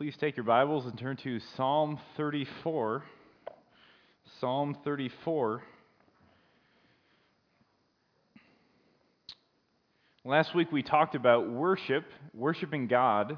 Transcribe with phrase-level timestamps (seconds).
[0.00, 3.04] Please take your Bibles and turn to Psalm 34.
[4.40, 5.62] Psalm 34.
[10.24, 13.36] Last week we talked about worship, worshiping God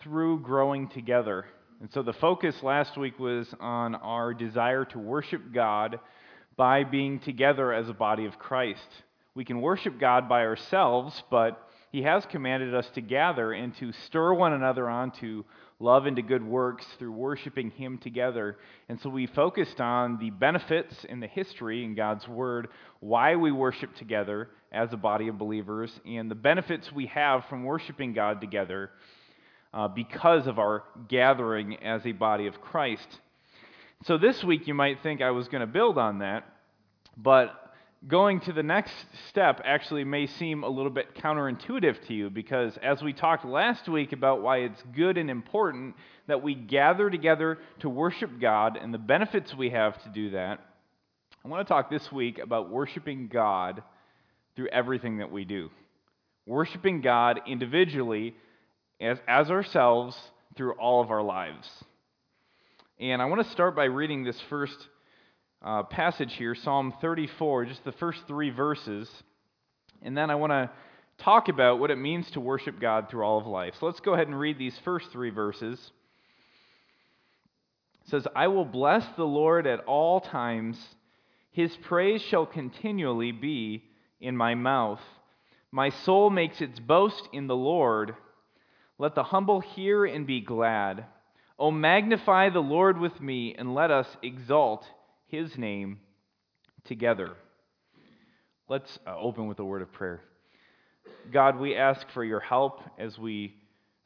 [0.00, 1.46] through growing together.
[1.80, 5.98] And so the focus last week was on our desire to worship God
[6.56, 8.86] by being together as a body of Christ.
[9.34, 11.60] We can worship God by ourselves, but
[11.92, 15.44] he has commanded us to gather and to stir one another on to
[15.78, 18.56] love and to good works through worshiping Him together.
[18.88, 22.68] And so we focused on the benefits in the history in God's Word,
[23.00, 27.64] why we worship together as a body of believers, and the benefits we have from
[27.64, 28.90] worshiping God together
[29.74, 33.20] uh, because of our gathering as a body of Christ.
[34.06, 36.50] So this week you might think I was going to build on that,
[37.18, 37.61] but
[38.08, 38.94] going to the next
[39.28, 43.88] step actually may seem a little bit counterintuitive to you because as we talked last
[43.88, 45.94] week about why it's good and important
[46.26, 50.58] that we gather together to worship God and the benefits we have to do that,
[51.44, 53.82] I want to talk this week about worshiping God
[54.56, 55.70] through everything that we do.
[56.46, 58.34] Worshiping God individually
[59.00, 60.16] as, as ourselves
[60.56, 61.68] through all of our lives.
[62.98, 64.76] And I want to start by reading this first
[65.64, 69.08] uh, passage here, Psalm 34, just the first three verses.
[70.02, 70.70] And then I want to
[71.18, 73.74] talk about what it means to worship God through all of life.
[73.78, 75.78] So let's go ahead and read these first three verses.
[78.04, 80.76] It says, I will bless the Lord at all times,
[81.52, 83.84] his praise shall continually be
[84.20, 85.00] in my mouth.
[85.70, 88.16] My soul makes its boast in the Lord.
[88.98, 91.04] Let the humble hear and be glad.
[91.58, 94.84] O magnify the Lord with me, and let us exalt
[95.32, 95.98] his name
[96.84, 97.30] together.
[98.68, 100.20] Let's uh, open with a word of prayer.
[101.32, 103.54] God, we ask for your help as we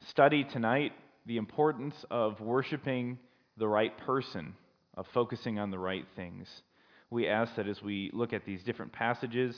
[0.07, 0.93] study tonight
[1.25, 3.19] the importance of worshiping
[3.57, 4.53] the right person,
[4.95, 6.47] of focusing on the right things.
[7.09, 9.53] We ask that as we look at these different passages,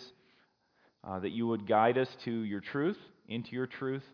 [1.03, 2.97] uh, that you would guide us to your truth,
[3.28, 4.06] into your truth,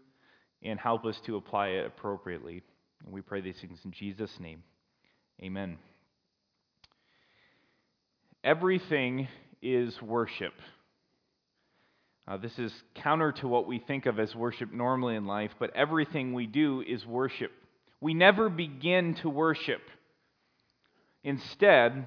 [0.62, 2.64] and help us to apply it appropriately.
[3.06, 4.62] And we pray these things in Jesus' name.
[5.42, 5.78] Amen.
[8.46, 9.28] Everything
[9.64, 10.54] is worship.
[12.28, 15.76] Uh, this is counter to what we think of as worship normally in life, but
[15.76, 17.52] everything we do is worship.
[18.02, 19.82] We never begin to worship.
[21.24, 22.06] Instead,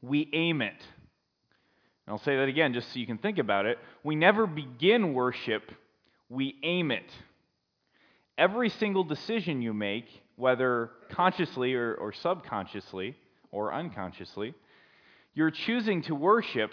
[0.00, 0.80] we aim it.
[2.06, 3.78] And I'll say that again just so you can think about it.
[4.04, 5.72] We never begin worship,
[6.28, 7.10] we aim it.
[8.38, 10.04] Every single decision you make,
[10.36, 13.16] whether consciously or, or subconsciously
[13.50, 14.54] or unconsciously,
[15.34, 16.72] you're choosing to worship,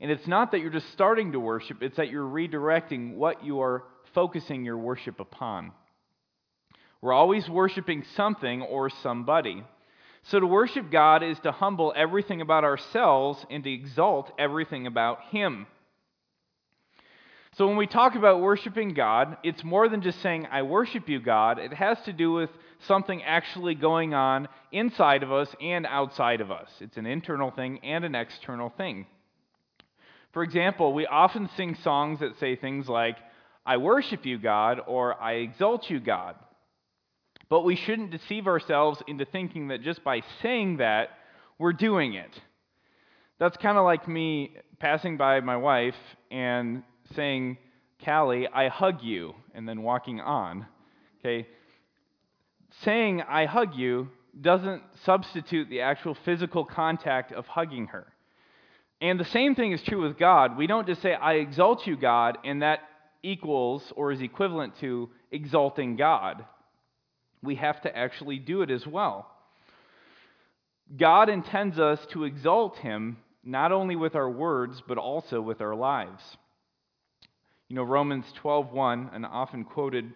[0.00, 3.60] and it's not that you're just starting to worship, it's that you're redirecting what you
[3.60, 5.72] are focusing your worship upon.
[7.00, 9.62] We're always worshiping something or somebody.
[10.24, 15.20] So to worship God is to humble everything about ourselves and to exalt everything about
[15.30, 15.66] Him.
[17.56, 21.20] So when we talk about worshiping God, it's more than just saying, I worship you,
[21.20, 21.58] God.
[21.58, 22.50] It has to do with
[22.86, 26.68] something actually going on inside of us and outside of us.
[26.80, 29.06] It's an internal thing and an external thing.
[30.34, 33.16] For example, we often sing songs that say things like,
[33.64, 36.34] I worship you, God, or I exalt you, God.
[37.48, 41.08] But we shouldn't deceive ourselves into thinking that just by saying that,
[41.58, 42.38] we're doing it.
[43.38, 45.96] That's kind of like me passing by my wife
[46.30, 46.82] and
[47.14, 47.58] saying,
[48.04, 50.66] Callie, I hug you, and then walking on.
[51.20, 51.46] Okay?
[52.82, 54.08] Saying, I hug you,
[54.38, 58.06] doesn't substitute the actual physical contact of hugging her.
[59.00, 60.56] And the same thing is true with God.
[60.56, 62.80] We don't just say, I exalt you, God, and that
[63.22, 66.44] equals or is equivalent to exalting God.
[67.42, 69.30] We have to actually do it as well.
[70.96, 75.74] God intends us to exalt Him not only with our words, but also with our
[75.74, 76.22] lives.
[77.68, 80.14] You know, Romans 12:1, an often quoted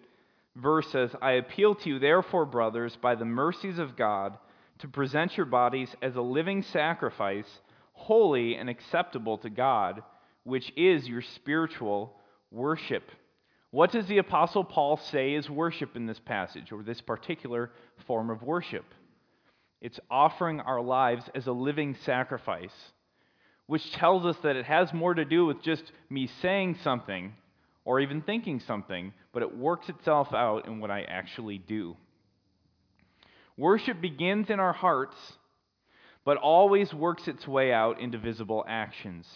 [0.55, 4.39] verse says, "I appeal to you therefore, brothers, by the mercies of God,
[4.79, 7.61] to present your bodies as a living sacrifice,
[7.93, 10.05] holy and acceptable to God,
[10.45, 12.17] which is your spiritual
[12.53, 13.11] worship."
[13.73, 18.31] What does the apostle Paul say is worship in this passage or this particular form
[18.31, 18.85] of worship?
[19.81, 22.93] It's offering our lives as a living sacrifice
[23.71, 27.33] which tells us that it has more to do with just me saying something
[27.85, 31.97] or even thinking something, but it works itself out in what I actually do.
[33.57, 35.17] Worship begins in our hearts,
[36.25, 39.27] but always works its way out into visible actions.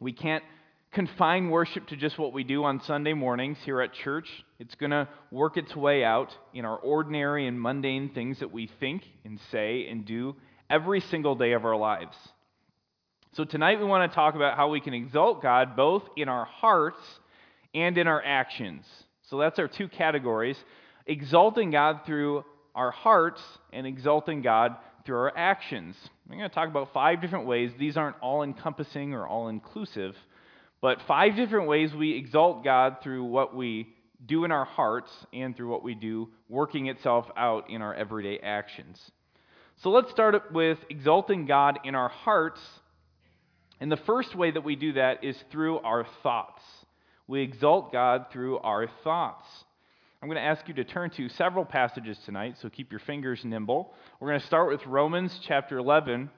[0.00, 0.44] We can't
[0.92, 4.28] confine worship to just what we do on Sunday mornings here at church.
[4.60, 8.70] It's going to work its way out in our ordinary and mundane things that we
[8.78, 10.36] think and say and do
[10.70, 12.16] every single day of our lives.
[13.32, 16.44] So, tonight we want to talk about how we can exalt God both in our
[16.44, 17.00] hearts
[17.74, 18.86] and in our actions.
[19.30, 20.56] So, that's our two categories
[21.06, 22.44] exalting God through
[22.74, 23.42] our hearts
[23.72, 25.96] and exalting God through our actions.
[26.30, 27.70] I'm going to talk about five different ways.
[27.78, 30.16] These aren't all encompassing or all inclusive,
[30.80, 33.88] but five different ways we exalt God through what we
[34.24, 38.38] do in our hearts and through what we do working itself out in our everyday
[38.38, 38.98] actions.
[39.82, 42.60] So let's start with exalting God in our hearts
[43.80, 46.62] and the first way that we do that is through our thoughts.
[47.26, 49.46] We exalt God through our thoughts.
[50.20, 53.40] I'm going to ask you to turn to several passages tonight, so keep your fingers
[53.44, 53.94] nimble.
[54.20, 56.30] We're going to start with Romans chapter 11,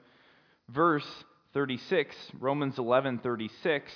[0.69, 1.05] verse
[1.53, 2.15] 36.
[2.39, 3.91] Romans 11, 36.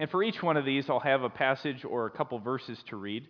[0.00, 2.96] And for each one of these, I'll have a passage or a couple verses to
[2.96, 3.28] read,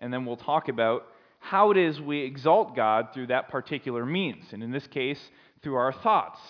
[0.00, 1.06] and then we'll talk about
[1.38, 5.20] how it is we exalt God through that particular means, and in this case,
[5.62, 6.40] through our thoughts.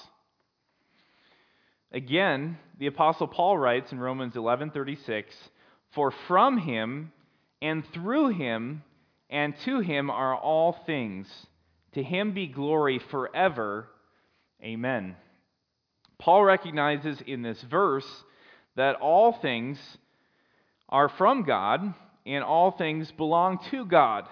[1.92, 5.50] Again, the apostle Paul writes in Romans 11:36,
[5.90, 7.12] "For from him
[7.60, 8.82] and through him
[9.28, 11.46] and to him are all things.
[11.92, 13.88] To him be glory forever.
[14.62, 15.16] Amen."
[16.18, 18.24] Paul recognizes in this verse
[18.74, 19.98] that all things
[20.88, 24.28] are from God and all things belong to God.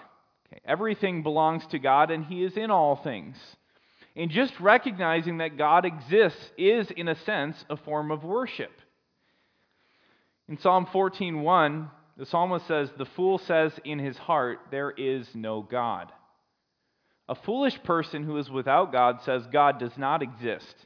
[0.47, 3.57] Okay, everything belongs to God and he is in all things.
[4.15, 8.71] And just recognizing that God exists is, in a sense, a form of worship.
[10.49, 15.61] In Psalm 14:1, the psalmist says, "The fool says in his heart, there is no
[15.61, 16.11] God."
[17.29, 20.85] A foolish person who is without God says God does not exist.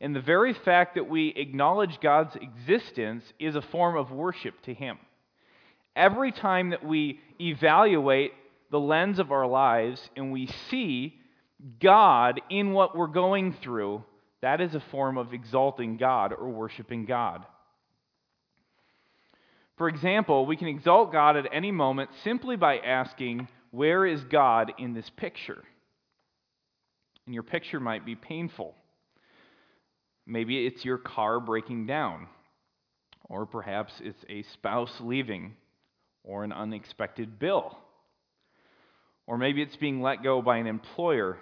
[0.00, 4.74] And the very fact that we acknowledge God's existence is a form of worship to
[4.74, 4.98] him.
[5.94, 8.34] Every time that we evaluate
[8.70, 11.20] the lens of our lives and we see
[11.80, 14.04] God in what we're going through,
[14.42, 17.44] that is a form of exalting God or worshiping God.
[19.76, 24.72] For example, we can exalt God at any moment simply by asking, Where is God
[24.78, 25.64] in this picture?
[27.26, 28.74] And your picture might be painful.
[30.26, 32.28] Maybe it's your car breaking down,
[33.28, 35.54] or perhaps it's a spouse leaving,
[36.22, 37.76] or an unexpected bill.
[39.26, 41.38] Or maybe it's being let go by an employer.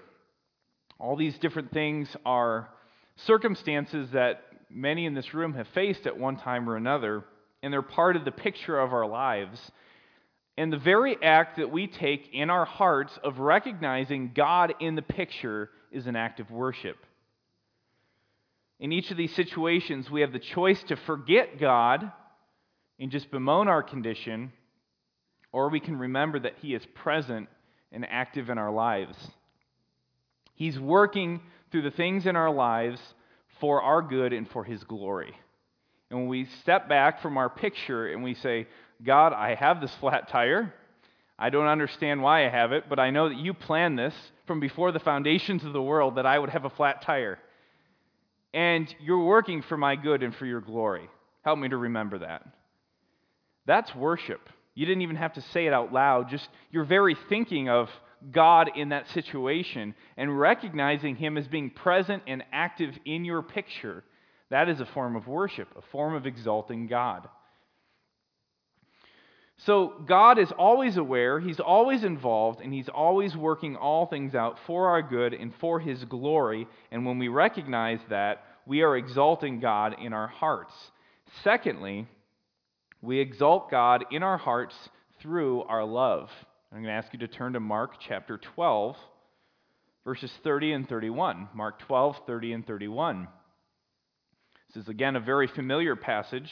[1.03, 2.69] All these different things are
[3.17, 7.25] circumstances that many in this room have faced at one time or another,
[7.61, 9.61] and they're part of the picture of our lives.
[10.57, 15.03] And the very act that we take in our hearts of recognizing God in the
[15.03, 16.99] picture is an act of worship.
[18.79, 22.13] In each of these situations, we have the choice to forget God
[23.01, 24.53] and just bemoan our condition,
[25.51, 27.49] or we can remember that He is present
[27.91, 29.17] and active in our lives.
[30.55, 31.41] He's working
[31.71, 33.01] through the things in our lives
[33.61, 35.35] for our good and for His glory.
[36.11, 38.67] And when we step back from our picture and we say,
[39.03, 40.75] God, I have this flat tire.
[41.39, 44.15] I don't understand why I have it, but I know that you planned this
[44.47, 47.39] from before the foundations of the world that I would have a flat tire.
[48.53, 51.09] And you're working for my good and for your glory.
[51.43, 52.47] Help me to remember that.
[53.67, 54.41] That's worship.
[54.75, 57.89] You didn't even have to say it out loud, just your very thinking of
[58.31, 64.05] God in that situation and recognizing Him as being present and active in your picture.
[64.51, 67.29] That is a form of worship, a form of exalting God.
[69.59, 74.59] So, God is always aware, He's always involved, and He's always working all things out
[74.67, 76.67] for our good and for His glory.
[76.91, 80.75] And when we recognize that, we are exalting God in our hearts.
[81.45, 82.09] Secondly,
[83.01, 84.75] we exalt God in our hearts
[85.21, 86.31] through our love.
[86.75, 88.97] I'm going to ask you to turn to Mark chapter 12,
[90.07, 91.49] verses 30 and 31.
[91.53, 93.29] Mark 12, 30 and 31.
[94.69, 96.51] This is again a very familiar passage.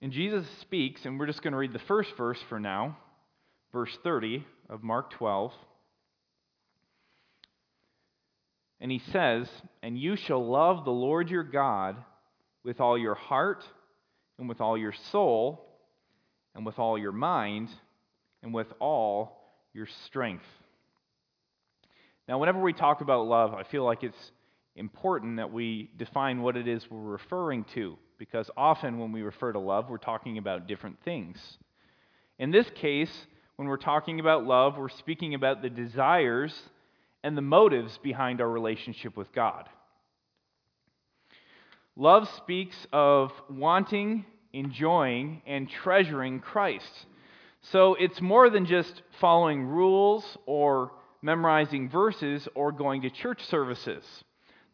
[0.00, 2.96] And Jesus speaks, and we're just going to read the first verse for now,
[3.72, 5.52] verse 30 of Mark 12.
[8.80, 9.48] And he says,
[9.82, 11.96] And you shall love the Lord your God
[12.62, 13.64] with all your heart,
[14.38, 15.65] and with all your soul,
[16.56, 17.68] and with all your mind,
[18.42, 19.40] and with all
[19.72, 20.46] your strength.
[22.26, 24.32] Now, whenever we talk about love, I feel like it's
[24.74, 29.52] important that we define what it is we're referring to, because often when we refer
[29.52, 31.38] to love, we're talking about different things.
[32.38, 36.54] In this case, when we're talking about love, we're speaking about the desires
[37.22, 39.68] and the motives behind our relationship with God.
[41.96, 47.06] Love speaks of wanting, enjoying, and treasuring Christ.
[47.72, 54.04] So it's more than just following rules or memorizing verses or going to church services.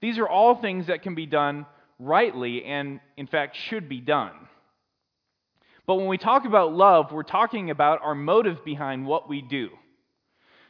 [0.00, 1.64] These are all things that can be done
[1.99, 4.33] rightly and, in fact, should be done.
[5.87, 9.71] But when we talk about love, we're talking about our motive behind what we do.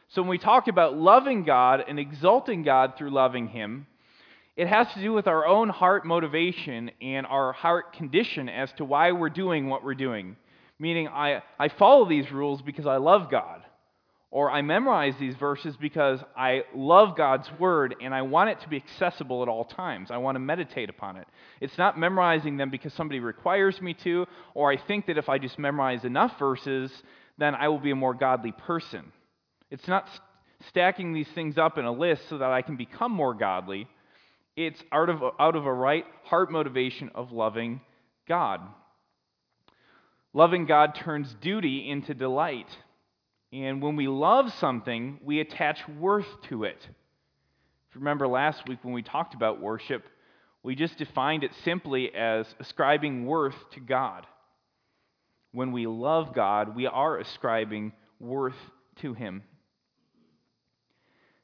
[0.09, 3.87] So when we talk about loving God and exalting God through loving Him,
[4.55, 8.85] it has to do with our own heart motivation and our heart condition as to
[8.85, 10.35] why we're doing what we're doing.
[10.77, 13.63] Meaning, I, I follow these rules because I love God.
[14.29, 18.69] Or I memorize these verses because I love God's word and I want it to
[18.69, 20.09] be accessible at all times.
[20.09, 21.27] I want to meditate upon it.
[21.61, 25.37] It's not memorizing them because somebody requires me to, or I think that if I
[25.37, 26.91] just memorize enough verses,
[27.37, 29.11] then I will be a more godly person.
[29.69, 30.07] It's not
[30.67, 33.87] stacking these things up in a list so that I can become more godly.
[34.55, 37.81] It's out of, out of a right heart motivation of loving
[38.27, 38.61] God.
[40.33, 42.69] Loving God turns duty into delight.
[43.51, 46.77] And when we love something, we attach worth to it.
[46.79, 50.03] If you remember last week when we talked about worship,
[50.63, 54.25] we just defined it simply as ascribing worth to God.
[55.51, 58.55] When we love God, we are ascribing worth
[59.01, 59.43] to Him.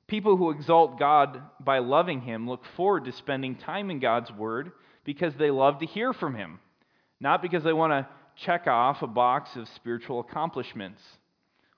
[0.10, 4.72] People who exalt God by loving Him look forward to spending time in God's Word
[5.06, 6.60] because they love to hear from Him,
[7.20, 8.08] not because they want to
[8.44, 11.02] check off a box of spiritual accomplishments.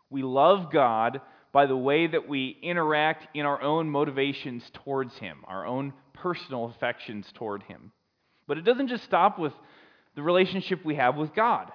[0.09, 1.19] We love God
[1.51, 6.65] by the way that we interact in our own motivations towards Him, our own personal
[6.65, 7.91] affections toward Him.
[8.47, 9.53] But it doesn't just stop with
[10.15, 11.69] the relationship we have with God.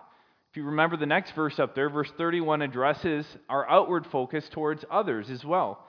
[0.51, 4.87] If you remember the next verse up there, verse 31 addresses our outward focus towards
[4.91, 5.87] others as well.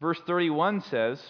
[0.00, 1.20] Verse 31 says,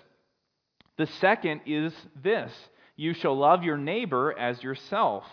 [0.97, 2.53] The second is this
[2.97, 5.25] you shall love your neighbor as yourself.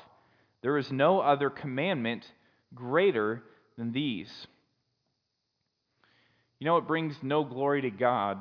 [0.61, 2.25] There is no other commandment
[2.73, 3.43] greater
[3.77, 4.47] than these.
[6.59, 8.37] You know, it brings no glory to God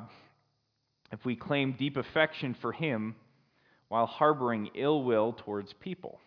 [1.11, 3.15] if we claim deep affection for Him
[3.89, 6.19] while harboring ill will towards people.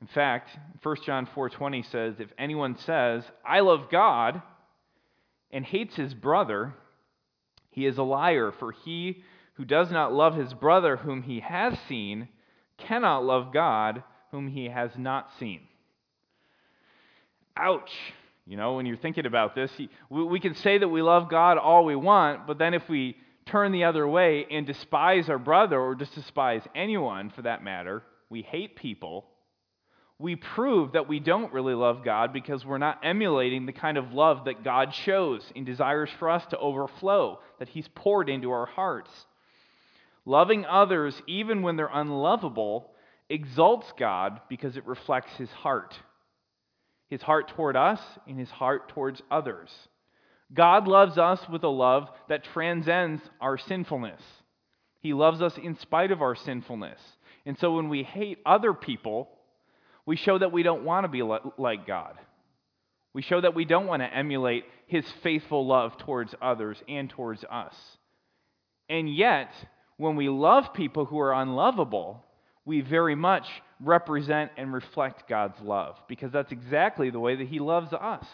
[0.00, 0.50] In fact,
[0.82, 4.42] 1 John 4:20 says, "If anyone says, I love God,
[5.50, 6.74] and hates his brother,
[7.70, 9.22] he is a liar, for he
[9.54, 12.28] who does not love his brother whom he has seen
[12.78, 15.60] cannot love God whom he has not seen.
[17.56, 17.90] Ouch.
[18.46, 19.72] You know, when you're thinking about this,
[20.08, 23.72] we can say that we love God all we want, but then if we turn
[23.72, 28.42] the other way and despise our brother or just despise anyone for that matter, we
[28.42, 29.26] hate people,
[30.18, 34.12] we prove that we don't really love God because we're not emulating the kind of
[34.12, 38.66] love that God shows and desires for us to overflow, that He's poured into our
[38.66, 39.10] hearts.
[40.24, 42.90] Loving others, even when they're unlovable,
[43.28, 45.94] exalts God because it reflects His heart.
[47.08, 49.70] His heart toward us and His heart towards others.
[50.52, 54.22] God loves us with a love that transcends our sinfulness.
[55.00, 57.00] He loves us in spite of our sinfulness.
[57.44, 59.28] And so when we hate other people,
[60.06, 62.14] we show that we don't want to be like God.
[63.12, 67.44] We show that we don't want to emulate his faithful love towards others and towards
[67.44, 67.74] us.
[68.88, 69.52] And yet,
[69.96, 72.24] when we love people who are unlovable,
[72.64, 73.46] we very much
[73.80, 78.26] represent and reflect God's love because that's exactly the way that he loves us.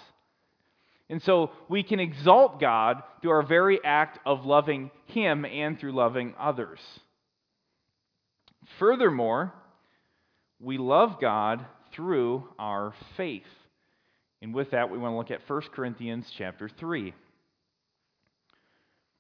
[1.08, 5.92] And so we can exalt God through our very act of loving him and through
[5.92, 6.80] loving others.
[8.78, 9.52] Furthermore,
[10.62, 13.42] we love God through our faith.
[14.40, 17.12] And with that, we want to look at 1 Corinthians chapter 3.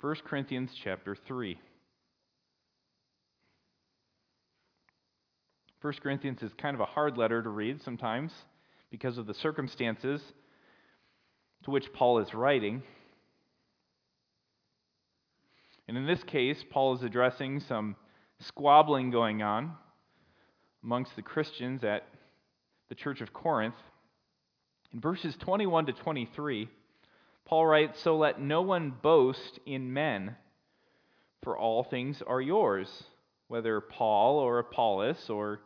[0.00, 1.58] 1 Corinthians chapter 3.
[5.80, 8.32] 1 Corinthians is kind of a hard letter to read sometimes
[8.90, 10.20] because of the circumstances
[11.64, 12.82] to which Paul is writing.
[15.88, 17.96] And in this case, Paul is addressing some
[18.38, 19.72] squabbling going on
[20.82, 22.06] amongst the Christians at
[22.88, 23.74] the church of Corinth.
[24.92, 26.68] In verses 21 to 23,
[27.44, 30.36] Paul writes, So let no one boast in men,
[31.42, 32.88] for all things are yours,
[33.48, 35.60] whether Paul or Apollos or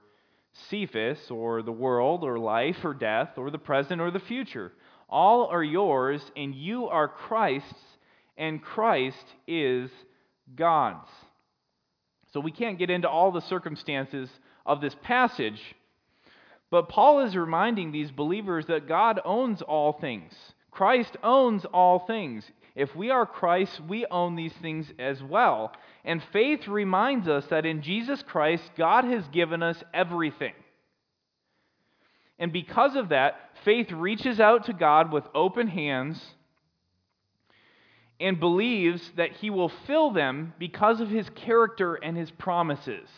[0.70, 4.72] Cephas or the world or life or death or the present or the future.
[5.08, 7.74] All are yours, and you are Christ's,
[8.36, 9.90] and Christ is
[10.54, 11.08] God's.
[12.32, 14.28] So we can't get into all the circumstances
[14.66, 15.60] of this passage.
[16.70, 20.32] But Paul is reminding these believers that God owns all things.
[20.70, 22.44] Christ owns all things.
[22.74, 25.72] If we are Christ, we own these things as well.
[26.04, 30.52] And faith reminds us that in Jesus Christ, God has given us everything.
[32.38, 36.22] And because of that, faith reaches out to God with open hands
[38.20, 43.08] and believes that He will fill them because of His character and His promises.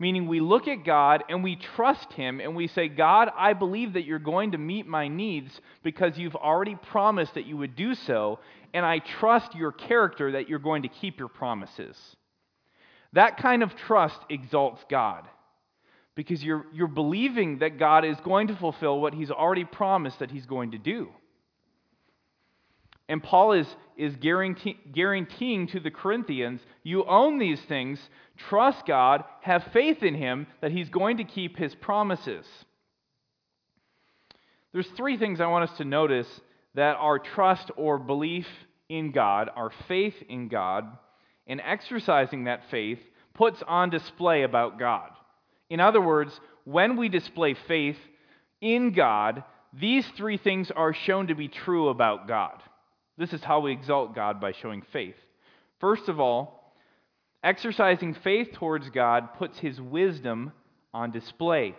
[0.00, 3.92] Meaning, we look at God and we trust Him and we say, God, I believe
[3.92, 7.94] that you're going to meet my needs because you've already promised that you would do
[7.94, 8.38] so,
[8.72, 11.96] and I trust your character that you're going to keep your promises.
[13.12, 15.28] That kind of trust exalts God
[16.14, 20.30] because you're, you're believing that God is going to fulfill what He's already promised that
[20.30, 21.10] He's going to do.
[23.10, 27.98] And Paul is, is guarantee, guaranteeing to the Corinthians you own these things,
[28.48, 32.46] trust God, have faith in Him that He's going to keep His promises.
[34.72, 36.28] There's three things I want us to notice
[36.76, 38.46] that our trust or belief
[38.88, 40.84] in God, our faith in God,
[41.48, 43.00] and exercising that faith
[43.34, 45.10] puts on display about God.
[45.68, 47.98] In other words, when we display faith
[48.60, 52.62] in God, these three things are shown to be true about God.
[53.20, 55.14] This is how we exalt God by showing faith.
[55.78, 56.72] First of all,
[57.44, 60.52] exercising faith towards God puts his wisdom
[60.94, 61.74] on display.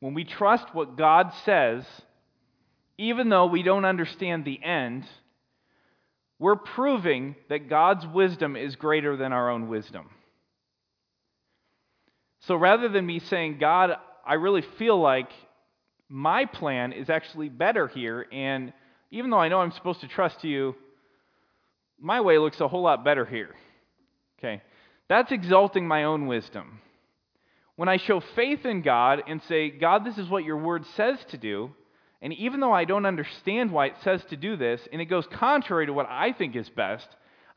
[0.00, 1.84] When we trust what God says,
[2.98, 5.06] even though we don't understand the end,
[6.40, 10.10] we're proving that God's wisdom is greater than our own wisdom.
[12.40, 13.92] So rather than me saying, God,
[14.26, 15.30] I really feel like
[16.08, 18.72] my plan is actually better here, and
[19.10, 20.74] even though I know I'm supposed to trust you,
[21.98, 23.54] my way looks a whole lot better here.
[24.38, 24.62] Okay?
[25.08, 26.80] That's exalting my own wisdom.
[27.76, 31.18] When I show faith in God and say, God, this is what your word says
[31.30, 31.72] to do,
[32.22, 35.26] and even though I don't understand why it says to do this, and it goes
[35.26, 37.06] contrary to what I think is best,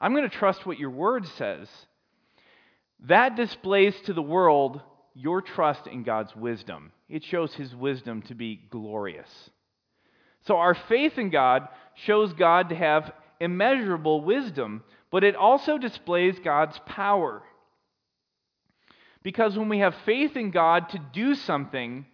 [0.01, 1.67] I'm going to trust what your word says.
[3.07, 4.81] That displays to the world
[5.15, 6.91] your trust in God's wisdom.
[7.07, 9.49] It shows his wisdom to be glorious.
[10.47, 11.67] So our faith in God
[12.05, 17.41] shows God to have immeasurable wisdom, but it also displays God's power.
[19.23, 22.05] Because when we have faith in God to do something,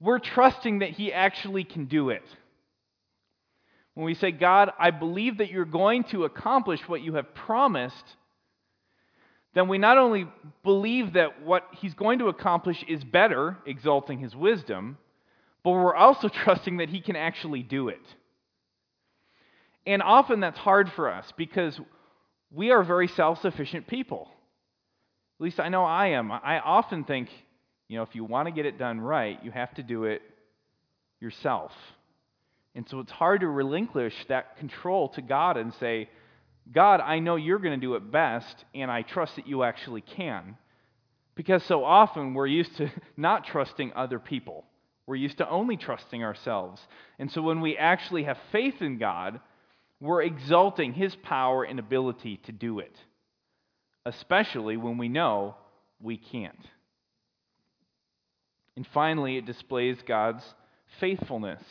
[0.00, 2.24] we're trusting that He actually can do it.
[3.94, 8.04] When we say, God, I believe that you're going to accomplish what you have promised,
[9.54, 10.26] then we not only
[10.64, 14.98] believe that what He's going to accomplish is better, exalting His wisdom,
[15.64, 18.00] but we're also trusting that He can actually do it.
[19.86, 21.78] And often that's hard for us because
[22.52, 24.28] we are very self sufficient people.
[25.40, 26.30] At least I know I am.
[26.30, 27.28] I often think,
[27.88, 30.22] you know, if you want to get it done right, you have to do it
[31.20, 31.72] yourself.
[32.74, 36.08] And so it's hard to relinquish that control to God and say,
[36.72, 40.00] God, I know you're going to do it best, and I trust that you actually
[40.00, 40.56] can.
[41.34, 44.64] Because so often we're used to not trusting other people.
[45.06, 46.80] We're used to only trusting ourselves.
[47.18, 49.40] And so when we actually have faith in God,
[50.00, 52.96] we're exalting His power and ability to do it,
[54.06, 55.56] especially when we know
[56.00, 56.66] we can't.
[58.76, 60.42] And finally, it displays God's
[61.00, 61.62] faithfulness.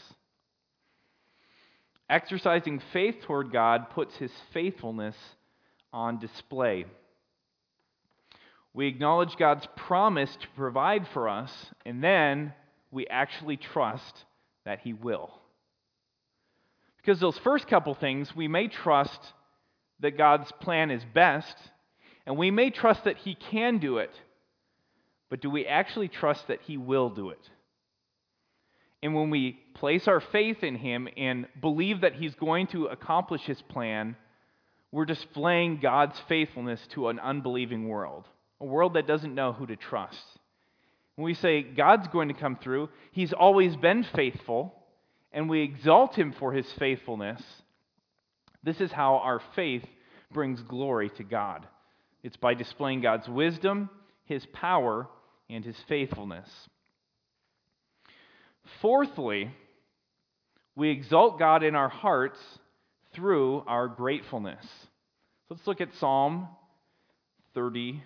[2.10, 5.16] Exercising faith toward God puts His faithfulness
[5.92, 6.86] on display.
[8.74, 11.52] We acknowledge God's promise to provide for us,
[11.86, 12.54] and then
[12.94, 14.26] we actually trust
[14.66, 15.32] that He will.
[16.98, 19.20] Because those first couple things, we may trust
[20.00, 21.56] that God's plan is best,
[22.26, 24.12] and we may trust that He can do it,
[25.30, 27.50] but do we actually trust that He will do it?
[29.02, 33.42] And when we place our faith in Him and believe that He's going to accomplish
[33.42, 34.16] His plan,
[34.92, 38.28] we're displaying God's faithfulness to an unbelieving world,
[38.62, 40.24] a world that doesn't know who to trust.
[41.16, 44.74] When we say God's going to come through, He's always been faithful,
[45.32, 47.42] and we exalt Him for His faithfulness.
[48.64, 49.84] This is how our faith
[50.32, 51.68] brings glory to God.
[52.24, 53.90] It's by displaying God's wisdom,
[54.26, 55.08] His power,
[55.50, 56.50] and His faithfulness.
[58.82, 59.52] Fourthly,
[60.76, 62.40] we exalt God in our hearts
[63.14, 64.66] through our gratefulness.
[65.50, 66.48] Let's look at Psalm
[67.54, 68.02] 30,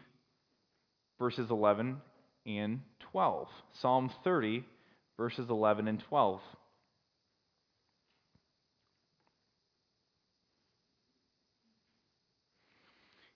[1.19, 2.01] verses 11
[2.47, 2.79] and
[3.17, 3.47] 12.
[3.81, 4.63] Psalm 30,
[5.17, 6.39] verses 11 and 12.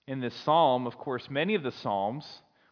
[0.06, 2.24] In this psalm, of course, many of the psalms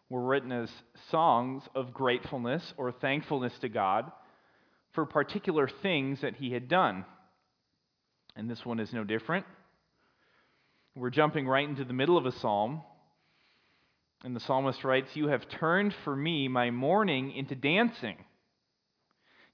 [0.09, 0.71] were written as
[1.11, 4.13] songs of gratefulness or thankfulness to God
[4.93, 7.05] for particular things that he had done.
[8.37, 9.47] And this one is no different.
[10.95, 12.83] We're jumping right into the middle of a psalm.
[14.23, 18.17] And the psalmist writes, You have turned for me my mourning into dancing.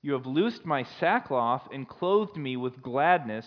[0.02, 3.46] You have loosed my sackcloth and clothed me with gladness,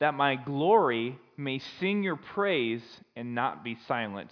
[0.00, 2.82] that my glory may sing your praise
[3.16, 4.30] and not be silent.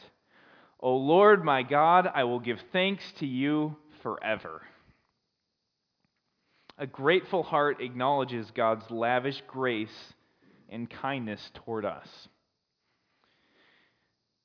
[0.80, 4.62] O Lord my God, I will give thanks to you forever.
[6.78, 10.14] A grateful heart acknowledges God's lavish grace
[10.68, 12.08] and kindness toward us.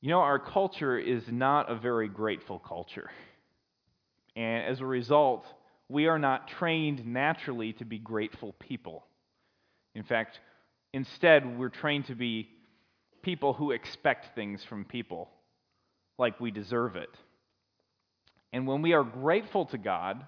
[0.08, 3.12] You know, our culture is not a very grateful culture.
[4.38, 5.46] And as a result,
[5.90, 9.06] we are not trained naturally to be grateful people.
[9.96, 10.40] In fact,
[10.94, 12.48] instead, we're trained to be
[13.22, 15.30] people who expect things from people
[16.18, 17.14] like we deserve it.
[18.54, 20.26] And when we are grateful to God,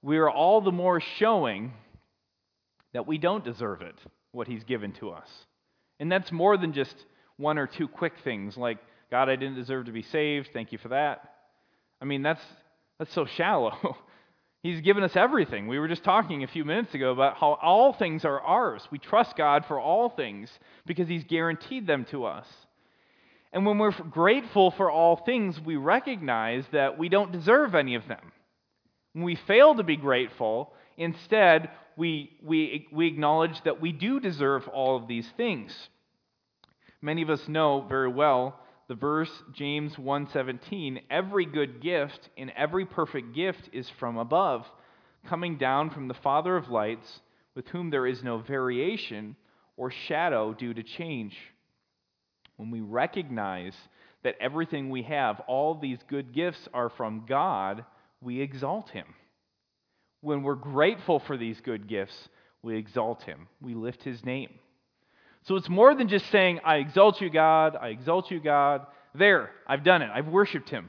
[0.00, 1.72] we are all the more showing
[2.92, 3.96] that we don't deserve it,
[4.30, 5.28] what He's given to us.
[5.98, 6.94] And that's more than just
[7.40, 8.78] one or two quick things like,
[9.10, 10.50] God, I didn't deserve to be saved.
[10.52, 11.34] Thank you for that.
[12.00, 12.42] I mean, that's,
[12.98, 13.96] that's so shallow.
[14.62, 15.68] He's given us everything.
[15.68, 18.86] We were just talking a few minutes ago about how all things are ours.
[18.92, 20.50] We trust God for all things
[20.86, 22.46] because He's guaranteed them to us.
[23.52, 28.06] And when we're grateful for all things, we recognize that we don't deserve any of
[28.06, 28.32] them.
[29.14, 34.68] When we fail to be grateful, instead, we, we, we acknowledge that we do deserve
[34.68, 35.72] all of these things.
[37.02, 42.84] Many of us know very well the verse James 1:17, every good gift and every
[42.84, 44.66] perfect gift is from above,
[45.26, 47.20] coming down from the Father of lights,
[47.54, 49.36] with whom there is no variation
[49.76, 51.38] or shadow due to change.
[52.56, 53.76] When we recognize
[54.24, 57.84] that everything we have, all these good gifts are from God,
[58.20, 59.14] we exalt him.
[60.20, 62.28] When we're grateful for these good gifts,
[62.60, 63.46] we exalt him.
[63.60, 64.50] We lift his name.
[65.46, 68.86] So it's more than just saying, I exalt you, God, I exalt you, God.
[69.14, 70.88] There, I've done it, I've worshiped Him.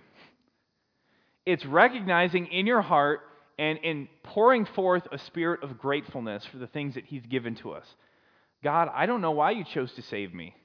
[1.45, 3.21] It's recognizing in your heart
[3.57, 7.71] and in pouring forth a spirit of gratefulness for the things that He's given to
[7.71, 7.85] us.
[8.63, 10.55] God, I don't know why you chose to save me.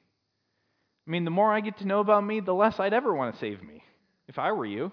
[1.07, 3.35] I mean, the more I get to know about me, the less I'd ever want
[3.35, 3.83] to save me
[4.29, 4.93] if I were you.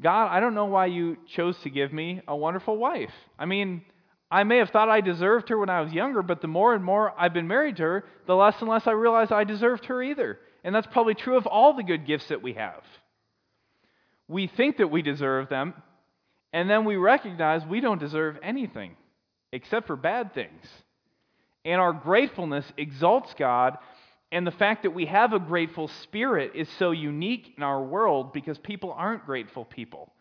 [0.00, 3.12] God, I don't know why you chose to give me a wonderful wife.
[3.38, 3.82] I mean,
[4.30, 6.84] I may have thought I deserved her when I was younger, but the more and
[6.84, 10.02] more I've been married to her, the less and less I realize I deserved her
[10.02, 10.40] either.
[10.64, 12.82] And that's probably true of all the good gifts that we have.
[14.26, 15.74] We think that we deserve them,
[16.52, 18.96] and then we recognize we don't deserve anything
[19.52, 20.64] except for bad things.
[21.64, 23.78] And our gratefulness exalts God,
[24.32, 28.32] and the fact that we have a grateful spirit is so unique in our world
[28.32, 30.12] because people aren't grateful people.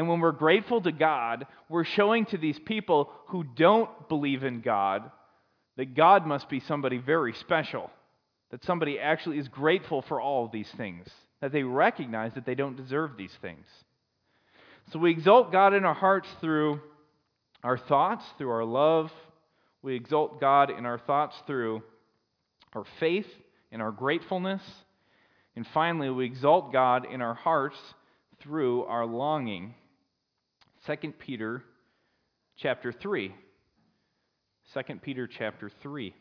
[0.00, 4.62] And when we're grateful to God, we're showing to these people who don't believe in
[4.62, 5.10] God
[5.76, 7.90] that God must be somebody very special,
[8.50, 11.06] that somebody actually is grateful for all of these things,
[11.42, 13.66] that they recognize that they don't deserve these things.
[14.90, 16.80] So we exalt God in our hearts through
[17.62, 19.12] our thoughts, through our love.
[19.82, 21.82] We exalt God in our thoughts through
[22.72, 23.28] our faith
[23.70, 24.62] and our gratefulness.
[25.56, 27.76] And finally, we exalt God in our hearts
[28.40, 29.74] through our longing.
[30.86, 31.62] 2 Peter
[32.56, 33.34] chapter 3.
[34.72, 36.14] 2 Peter chapter 3.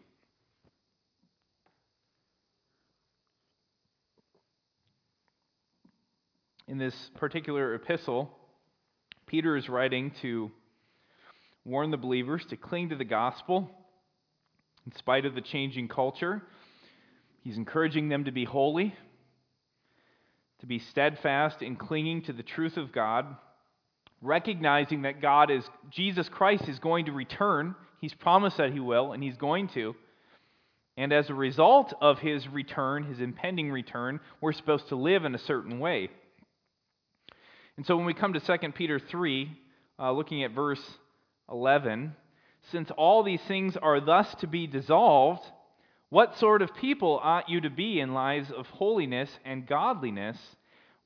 [6.68, 8.30] In this particular epistle,
[9.28, 10.52] Peter is writing to
[11.64, 13.72] warn the believers to cling to the gospel
[14.86, 16.44] in spite of the changing culture.
[17.44, 18.94] He's encouraging them to be holy,
[20.60, 23.38] to be steadfast in clinging to the truth of God
[24.22, 27.76] recognizing that God is, Jesus Christ is going to return.
[28.02, 29.96] He's promised that he will, and he's going to.
[30.98, 35.34] And as a result of his return, his impending return, we're supposed to live in
[35.34, 36.10] a certain way.
[37.78, 39.58] And so when we come to 2 Peter 3,
[39.98, 40.82] uh, looking at verse
[41.50, 42.14] 11,
[42.72, 45.44] since all these things are thus to be dissolved,
[46.10, 50.38] what sort of people ought you to be in lives of holiness and godliness?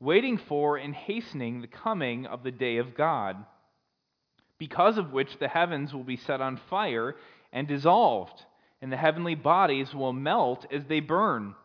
[0.03, 3.37] Waiting for and hastening the coming of the day of God,
[4.57, 7.15] because of which the heavens will be set on fire
[7.51, 8.43] and dissolved,
[8.81, 11.55] and the heavenly bodies will melt as they burn.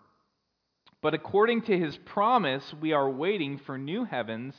[1.03, 4.55] But according to his promise, we are waiting for new heavens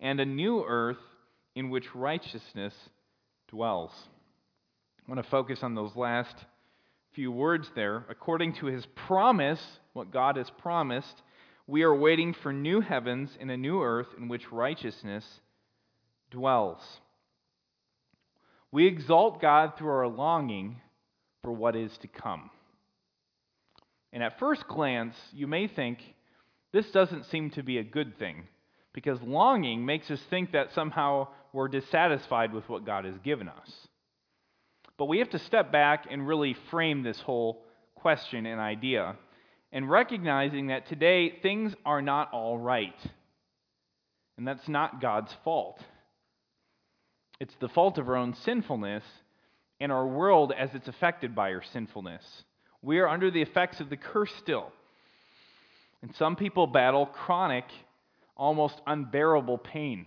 [0.00, 0.98] and a new earth
[1.54, 2.74] in which righteousness
[3.48, 3.92] dwells.
[5.00, 6.36] I want to focus on those last
[7.14, 8.04] few words there.
[8.08, 9.60] According to his promise,
[9.92, 11.22] what God has promised,
[11.68, 15.24] we are waiting for new heavens and a new earth in which righteousness
[16.30, 16.80] dwells.
[18.72, 20.80] We exalt God through our longing
[21.42, 22.50] for what is to come.
[24.14, 25.98] And at first glance, you may think
[26.72, 28.44] this doesn't seem to be a good thing,
[28.94, 33.70] because longing makes us think that somehow we're dissatisfied with what God has given us.
[34.96, 37.62] But we have to step back and really frame this whole
[37.94, 39.16] question and idea,
[39.72, 42.96] and recognizing that today things are not all right.
[44.36, 45.82] And that's not God's fault.
[47.40, 49.04] It's the fault of our own sinfulness
[49.80, 52.24] and our world as it's affected by our sinfulness.
[52.82, 54.72] We are under the effects of the curse still.
[56.02, 57.64] And some people battle chronic,
[58.36, 60.06] almost unbearable pain.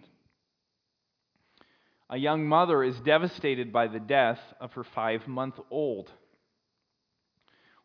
[2.10, 6.12] A young mother is devastated by the death of her five month old.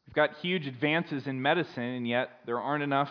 [0.06, 3.10] We've got huge advances in medicine, and yet there aren't enough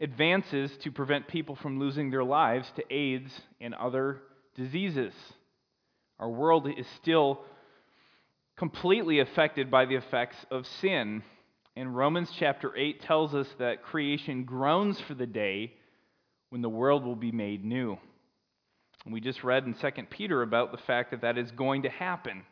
[0.00, 4.20] advances to prevent people from losing their lives to AIDS and other
[4.54, 5.14] diseases.
[6.18, 7.40] Our world is still
[8.56, 11.22] completely affected by the effects of sin.
[11.76, 15.72] And Romans chapter 8 tells us that creation groans for the day
[16.50, 17.98] when the world will be made new.
[19.04, 21.88] And we just read in 2 Peter about the fact that that is going to
[21.88, 22.44] happen.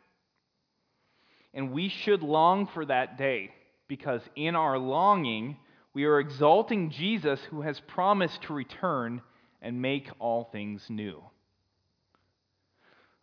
[1.53, 3.51] And we should long for that day
[3.87, 5.57] because in our longing,
[5.93, 9.21] we are exalting Jesus who has promised to return
[9.61, 11.23] and make all things new.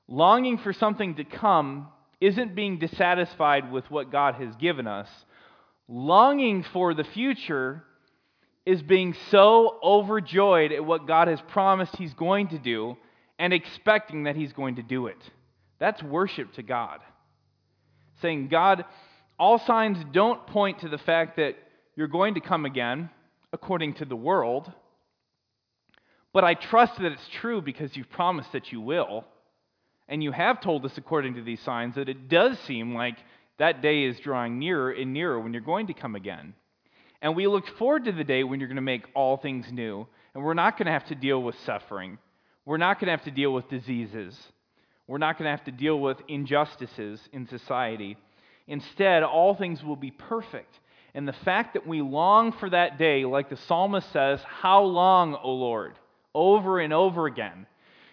[0.07, 1.89] Longing for something to come
[2.21, 5.09] isn't being dissatisfied with what God has given us.
[5.89, 7.83] Longing for the future
[8.67, 12.97] is being so overjoyed at what God has promised He's going to do
[13.39, 15.19] and expecting that He's going to do it.
[15.79, 17.01] That's worship to God.
[18.23, 18.85] Saying, God,
[19.39, 21.57] all signs don't point to the fact that
[21.97, 23.11] you're going to come again
[23.53, 24.71] according to the world,
[26.33, 29.25] but I trust that it's true because you've promised that you will.
[30.09, 33.17] And you have told us, according to these signs, that it does seem like
[33.59, 36.55] that day is drawing nearer and nearer when you're going to come again.
[37.23, 40.07] And we look forward to the day when you're going to make all things new,
[40.35, 42.19] and we're not going to have to deal with suffering.
[42.65, 44.37] We're not going to have to deal with diseases.
[45.11, 48.17] We're not going to have to deal with injustices in society.
[48.67, 50.79] Instead, all things will be perfect.
[51.15, 55.35] And the fact that we long for that day, like the psalmist says, How long,
[55.35, 55.95] O Lord?
[56.35, 57.67] over and over again.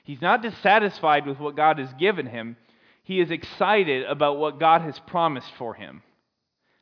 [0.04, 2.58] He's not dissatisfied with what God has given him,
[3.04, 6.02] he is excited about what God has promised for him.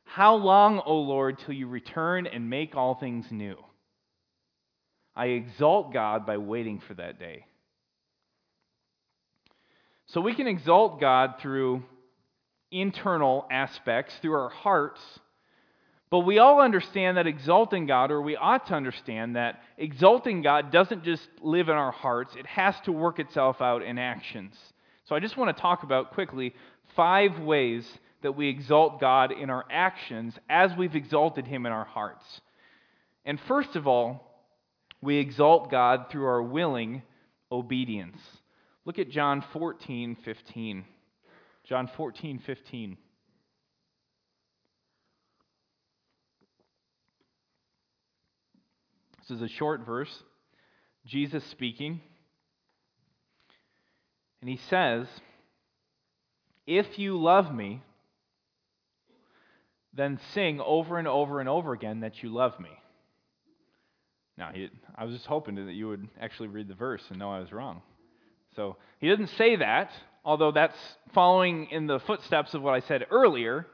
[0.04, 3.56] How long, O Lord, till you return and make all things new?
[5.14, 7.46] I exalt God by waiting for that day.
[10.06, 11.82] So we can exalt God through
[12.70, 15.00] internal aspects, through our hearts
[16.08, 20.70] but we all understand that exalting God, or we ought to understand that exalting God
[20.70, 24.54] doesn't just live in our hearts, it has to work itself out in actions.
[25.04, 26.54] So I just want to talk about quickly
[26.94, 27.86] five ways
[28.22, 32.24] that we exalt God in our actions as we've exalted Him in our hearts.
[33.24, 34.40] And first of all,
[35.02, 37.02] we exalt God through our willing
[37.50, 38.18] obedience.
[38.86, 40.84] Look at John 14, 15.
[41.68, 42.96] John 14, 15.
[49.18, 50.22] This is a short verse.
[51.04, 52.00] Jesus speaking.
[54.40, 55.08] And he says,
[56.64, 57.82] If you love me,
[59.92, 62.70] then sing over and over and over again that you love me.
[64.38, 67.32] Now, he, I was just hoping that you would actually read the verse and know
[67.32, 67.82] I was wrong.
[68.56, 69.92] So he didn't say that,
[70.24, 70.76] although that's
[71.14, 73.66] following in the footsteps of what I said earlier.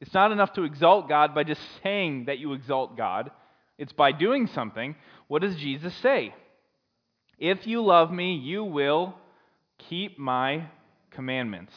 [0.00, 3.30] It's not enough to exalt God by just saying that you exalt God.
[3.78, 4.94] It's by doing something.
[5.26, 6.34] What does Jesus say?
[7.38, 9.14] If you love me, you will
[9.78, 10.66] keep my
[11.10, 11.72] commandments.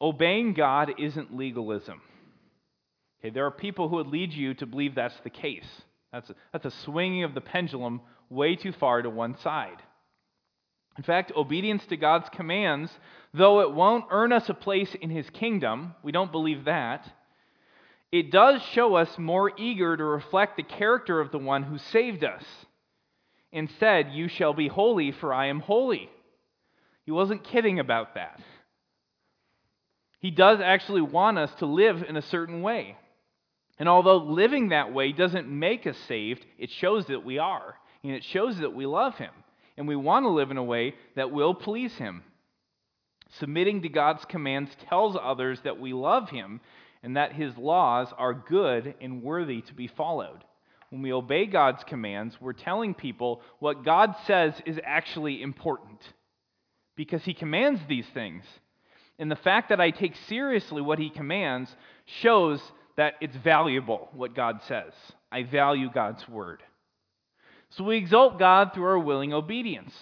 [0.00, 2.02] Obeying God isn't legalism.
[3.20, 5.66] Okay, there are people who would lead you to believe that's the case.
[6.12, 9.82] That's a, that's a swinging of the pendulum way too far to one side.
[10.96, 12.90] In fact, obedience to God's commands,
[13.34, 17.06] though it won't earn us a place in His kingdom, we don't believe that,
[18.12, 22.24] it does show us more eager to reflect the character of the one who saved
[22.24, 22.44] us.
[23.52, 26.08] Instead, you shall be holy, for I am holy.
[27.04, 28.40] He wasn't kidding about that.
[30.20, 32.96] He does actually want us to live in a certain way.
[33.78, 37.74] And although living that way doesn't make us saved, it shows that we are.
[38.02, 39.32] And it shows that we love Him.
[39.76, 42.22] And we want to live in a way that will please Him.
[43.38, 46.60] Submitting to God's commands tells others that we love Him
[47.06, 50.42] and that his laws are good and worthy to be followed.
[50.90, 56.00] When we obey God's commands, we're telling people what God says is actually important
[56.96, 58.42] because he commands these things.
[59.20, 61.74] And the fact that I take seriously what he commands
[62.06, 62.60] shows
[62.96, 64.92] that it's valuable, what God says.
[65.30, 66.60] I value God's word.
[67.70, 69.92] So we exalt God through our willing obedience.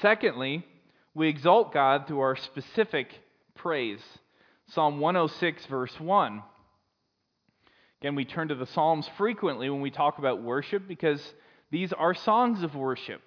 [0.00, 0.64] Secondly,
[1.14, 3.08] we exalt God through our specific
[3.54, 4.00] praise.
[4.68, 6.42] Psalm 106, verse 1.
[8.00, 11.20] Again, we turn to the Psalms frequently when we talk about worship because
[11.70, 13.22] these are songs of worship.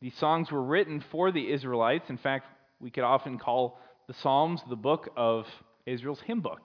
[0.00, 2.10] These songs were written for the Israelites.
[2.10, 2.46] In fact,
[2.80, 5.46] we could often call the Psalms the book of
[5.86, 6.62] Israel's hymn book.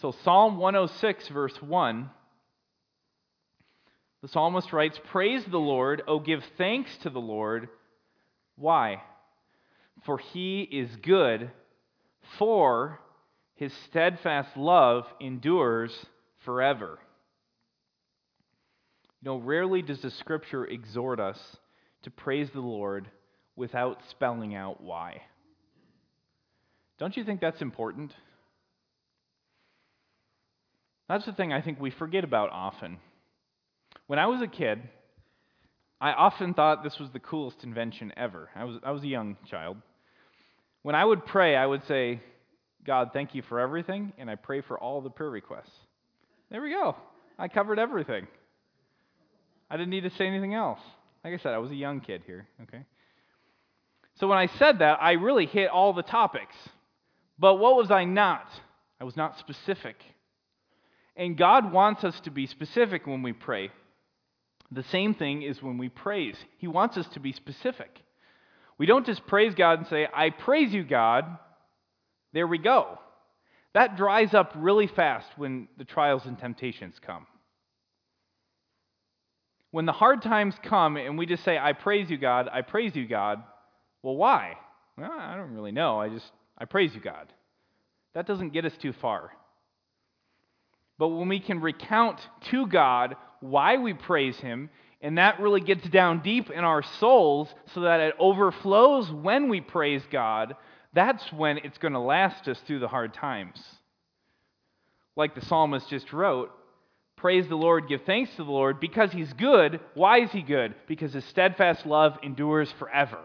[0.00, 2.10] So, Psalm 106, verse 1,
[4.24, 7.68] the psalmist writes, Praise the Lord, O give thanks to the Lord.
[8.56, 9.02] Why?
[10.06, 11.50] For he is good,
[12.38, 13.00] for
[13.56, 15.94] his steadfast love endures
[16.42, 16.98] forever.
[19.20, 21.38] You know, rarely does the scripture exhort us
[22.04, 23.10] to praise the Lord
[23.56, 25.20] without spelling out why.
[26.98, 28.14] Don't you think that's important?
[31.10, 32.96] That's the thing I think we forget about often.
[34.06, 34.82] When I was a kid,
[36.00, 38.50] I often thought this was the coolest invention ever.
[38.54, 39.78] I was, I was a young child.
[40.82, 42.20] When I would pray, I would say,
[42.84, 45.72] God, thank you for everything, and I pray for all the prayer requests.
[46.50, 46.94] There we go.
[47.38, 48.26] I covered everything.
[49.70, 50.80] I didn't need to say anything else.
[51.24, 52.84] Like I said, I was a young kid here, okay?
[54.16, 56.54] So when I said that, I really hit all the topics.
[57.38, 58.46] But what was I not?
[59.00, 59.96] I was not specific.
[61.16, 63.70] And God wants us to be specific when we pray.
[64.74, 66.36] The same thing is when we praise.
[66.58, 68.02] He wants us to be specific.
[68.76, 71.38] We don't just praise God and say, I praise you, God.
[72.32, 72.98] There we go.
[73.74, 77.26] That dries up really fast when the trials and temptations come.
[79.70, 82.96] When the hard times come and we just say, I praise you, God, I praise
[82.96, 83.42] you, God,
[84.02, 84.54] well, why?
[84.98, 86.00] Well, I don't really know.
[86.00, 87.32] I just, I praise you, God.
[88.14, 89.30] That doesn't get us too far.
[90.98, 94.70] But when we can recount to God why we praise Him,
[95.02, 99.60] and that really gets down deep in our souls so that it overflows when we
[99.60, 100.56] praise God,
[100.94, 103.62] that's when it's going to last us through the hard times.
[105.14, 106.50] Like the psalmist just wrote,
[107.16, 109.80] Praise the Lord, give thanks to the Lord, because He's good.
[109.92, 110.74] Why is He good?
[110.86, 113.18] Because His steadfast love endures forever.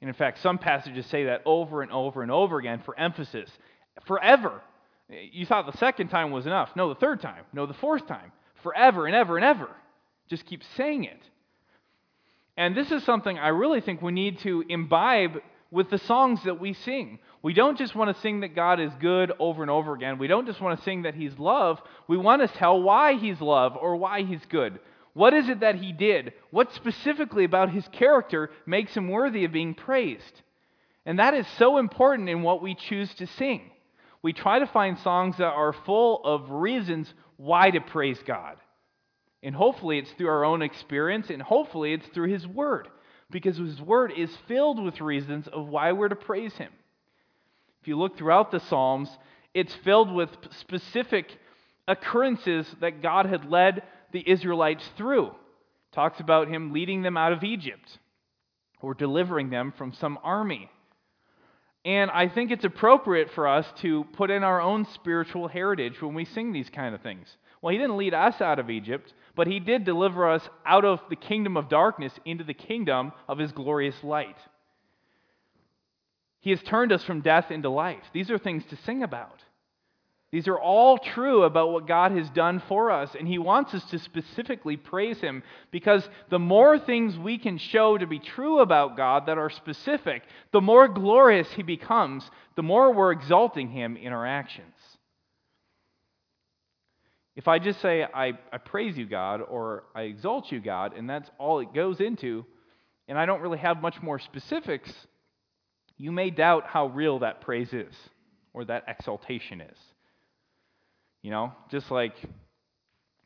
[0.00, 3.50] And in fact, some passages say that over and over and over again for emphasis.
[4.06, 4.62] Forever.
[5.10, 6.70] You thought the second time was enough.
[6.74, 7.44] No, the third time.
[7.52, 8.32] No, the fourth time.
[8.62, 9.68] Forever and ever and ever.
[10.28, 11.20] Just keep saying it.
[12.56, 16.60] And this is something I really think we need to imbibe with the songs that
[16.60, 17.18] we sing.
[17.42, 20.18] We don't just want to sing that God is good over and over again.
[20.18, 21.80] We don't just want to sing that He's love.
[22.08, 24.78] We want to tell why He's love or why He's good.
[25.14, 26.32] What is it that He did?
[26.50, 30.42] What specifically about His character makes Him worthy of being praised?
[31.06, 33.70] And that is so important in what we choose to sing.
[34.22, 38.56] We try to find songs that are full of reasons why to praise God.
[39.42, 42.88] And hopefully it's through our own experience, and hopefully it's through His Word
[43.30, 46.72] because his word is filled with reasons of why we're to praise him.
[47.80, 49.08] If you look throughout the Psalms,
[49.54, 51.38] it's filled with specific
[51.88, 55.28] occurrences that God had led the Israelites through.
[55.28, 55.34] It
[55.92, 57.98] talks about him leading them out of Egypt
[58.82, 60.70] or delivering them from some army.
[61.84, 66.14] And I think it's appropriate for us to put in our own spiritual heritage when
[66.14, 67.26] we sing these kind of things.
[67.62, 71.00] Well, he didn't lead us out of Egypt, but he did deliver us out of
[71.08, 74.36] the kingdom of darkness into the kingdom of his glorious light.
[76.40, 78.02] He has turned us from death into life.
[78.12, 79.42] These are things to sing about.
[80.32, 83.84] These are all true about what God has done for us, and He wants us
[83.90, 88.96] to specifically praise Him because the more things we can show to be true about
[88.96, 94.12] God that are specific, the more glorious He becomes, the more we're exalting Him in
[94.12, 94.74] our actions.
[97.34, 101.10] If I just say, I, I praise you, God, or I exalt you, God, and
[101.10, 102.44] that's all it goes into,
[103.08, 104.92] and I don't really have much more specifics,
[105.96, 107.94] you may doubt how real that praise is
[108.52, 109.78] or that exaltation is.
[111.22, 112.14] You know, just like,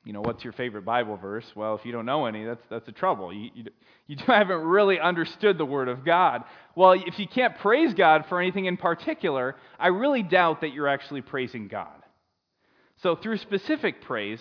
[0.04, 1.46] you know, what's your favorite Bible verse?
[1.54, 3.32] Well, if you don't know any, that's, that's a trouble.
[3.32, 3.64] You, you,
[4.06, 6.44] you haven't really understood the Word of God.
[6.74, 10.88] Well, if you can't praise God for anything in particular, I really doubt that you're
[10.88, 12.02] actually praising God.
[13.02, 14.40] So, through specific praise,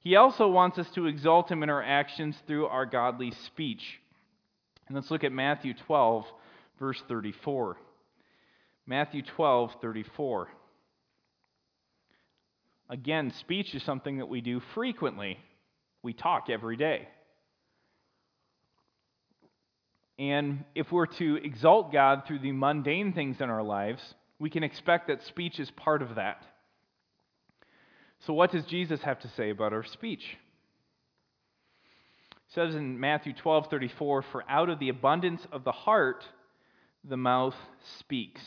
[0.00, 3.82] he also wants us to exalt him in our actions through our godly speech.
[4.86, 6.24] And let's look at Matthew 12,
[6.78, 7.76] verse 34.
[8.86, 10.48] Matthew 12, 34.
[12.88, 15.38] Again, speech is something that we do frequently.
[16.02, 17.08] We talk every day.
[20.18, 24.02] And if we're to exalt God through the mundane things in our lives,
[24.38, 26.42] we can expect that speech is part of that.
[28.20, 30.24] So, what does Jesus have to say about our speech?
[32.30, 36.24] It says in Matthew 12 34, For out of the abundance of the heart,
[37.04, 37.56] the mouth
[37.98, 38.40] speaks.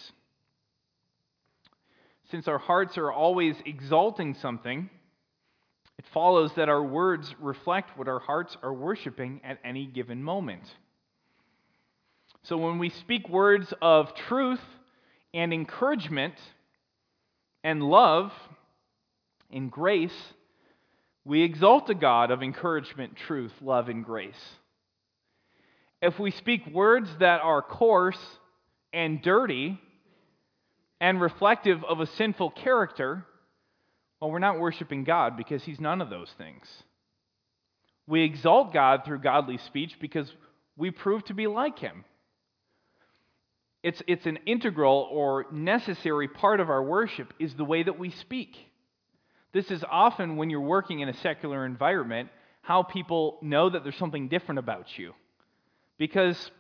[2.32, 4.90] Since our hearts are always exalting something,
[5.98, 10.64] it follows that our words reflect what our hearts are worshiping at any given moment.
[12.44, 14.62] So when we speak words of truth
[15.34, 16.36] and encouragement
[17.64, 18.32] and love
[19.52, 20.16] and grace,
[21.26, 24.40] we exalt a God of encouragement, truth, love, and grace.
[26.02, 28.20] If we speak words that are coarse
[28.94, 29.80] and dirty
[31.00, 33.26] and reflective of a sinful character,
[34.20, 36.66] well, we're not worshiping God because He's none of those things.
[38.08, 40.32] We exalt God through godly speech because
[40.76, 42.04] we prove to be like Him.
[43.82, 48.10] It's, it's an integral or necessary part of our worship is the way that we
[48.10, 48.58] speak.
[49.54, 52.30] This is often when you're working in a secular environment,
[52.62, 55.14] how people know that there's something different about you.
[55.98, 56.52] Because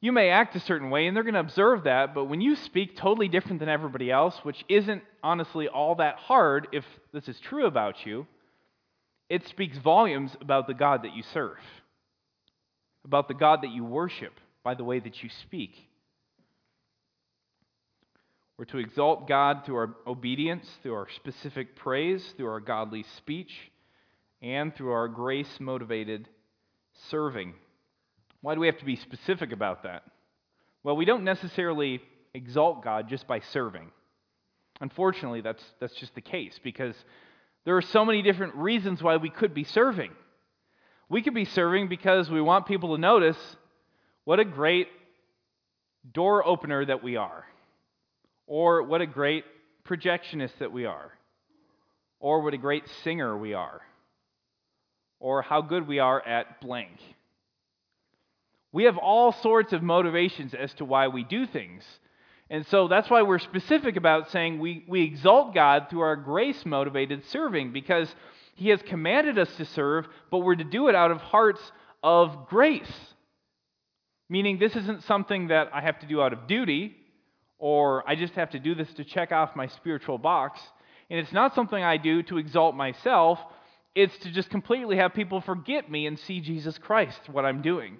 [0.00, 2.54] you may act a certain way and they're going to observe that, but when you
[2.54, 7.38] speak totally different than everybody else, which isn't honestly all that hard if this is
[7.40, 8.26] true about you,
[9.28, 11.58] it speaks volumes about the God that you serve,
[13.04, 14.32] about the God that you worship
[14.62, 15.74] by the way that you speak.
[18.56, 23.52] We're to exalt God through our obedience, through our specific praise, through our godly speech,
[24.42, 26.28] and through our grace motivated
[27.08, 27.54] serving.
[28.40, 30.02] Why do we have to be specific about that?
[30.84, 32.00] Well, we don't necessarily
[32.34, 33.90] exalt God just by serving.
[34.80, 36.94] Unfortunately, that's, that's just the case because
[37.64, 40.12] there are so many different reasons why we could be serving.
[41.08, 43.38] We could be serving because we want people to notice
[44.24, 44.88] what a great
[46.12, 47.44] door opener that we are,
[48.46, 49.44] or what a great
[49.84, 51.12] projectionist that we are,
[52.20, 53.80] or what a great singer we are,
[55.18, 56.98] or how good we are at blank.
[58.72, 61.84] We have all sorts of motivations as to why we do things.
[62.50, 66.64] And so that's why we're specific about saying we, we exalt God through our grace
[66.64, 68.14] motivated serving because
[68.54, 71.60] He has commanded us to serve, but we're to do it out of hearts
[72.02, 72.90] of grace.
[74.30, 76.94] Meaning, this isn't something that I have to do out of duty,
[77.58, 80.60] or I just have to do this to check off my spiritual box.
[81.10, 83.38] And it's not something I do to exalt myself,
[83.94, 87.98] it's to just completely have people forget me and see Jesus Christ, what I'm doing.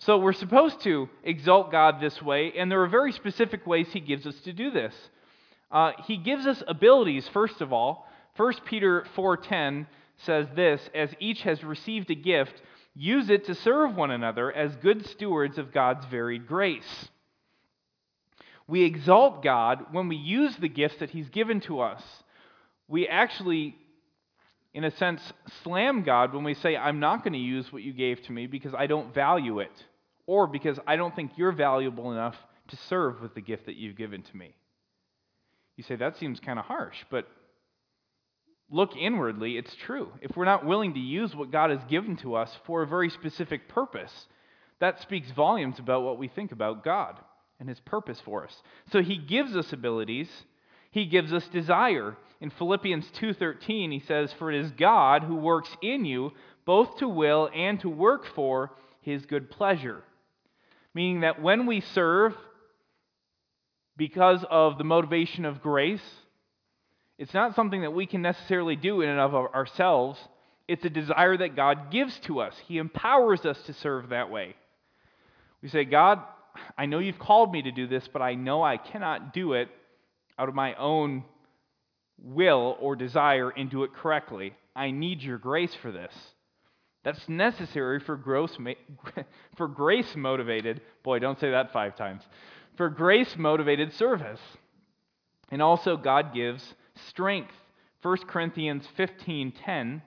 [0.00, 4.00] So we're supposed to exalt God this way, and there are very specific ways He
[4.00, 4.94] gives us to do this.
[5.70, 8.06] Uh, he gives us abilities, first of all.
[8.36, 9.86] 1 Peter 4.10
[10.18, 12.62] says this, As each has received a gift,
[12.94, 17.08] use it to serve one another as good stewards of God's varied grace.
[18.66, 22.02] We exalt God when we use the gifts that He's given to us.
[22.86, 23.76] We actually
[24.74, 25.20] in a sense,
[25.62, 28.46] slam God when we say, I'm not going to use what you gave to me
[28.46, 29.72] because I don't value it,
[30.26, 32.36] or because I don't think you're valuable enough
[32.68, 34.54] to serve with the gift that you've given to me.
[35.76, 37.26] You say, that seems kind of harsh, but
[38.70, 40.10] look inwardly, it's true.
[40.20, 43.10] If we're not willing to use what God has given to us for a very
[43.10, 44.12] specific purpose,
[44.80, 47.16] that speaks volumes about what we think about God
[47.58, 48.62] and His purpose for us.
[48.92, 50.28] So He gives us abilities
[50.90, 52.16] he gives us desire.
[52.40, 56.32] In Philippians 2:13 he says for it is God who works in you
[56.64, 58.70] both to will and to work for
[59.00, 60.02] his good pleasure.
[60.94, 62.34] Meaning that when we serve
[63.96, 66.02] because of the motivation of grace,
[67.18, 70.18] it's not something that we can necessarily do in and of ourselves.
[70.68, 72.54] It's a desire that God gives to us.
[72.66, 74.54] He empowers us to serve that way.
[75.62, 76.20] We say, God,
[76.76, 79.68] I know you've called me to do this, but I know I cannot do it
[80.38, 81.24] out of my own
[82.22, 84.54] will or desire and do it correctly.
[84.74, 86.14] I need your grace for this.
[87.04, 88.56] That's necessary for, gross,
[89.56, 92.22] for grace motivated, boy, don't say that five times,
[92.76, 94.40] for grace motivated service.
[95.50, 96.74] And also, God gives
[97.06, 97.54] strength.
[98.02, 100.02] 1 Corinthians 15:10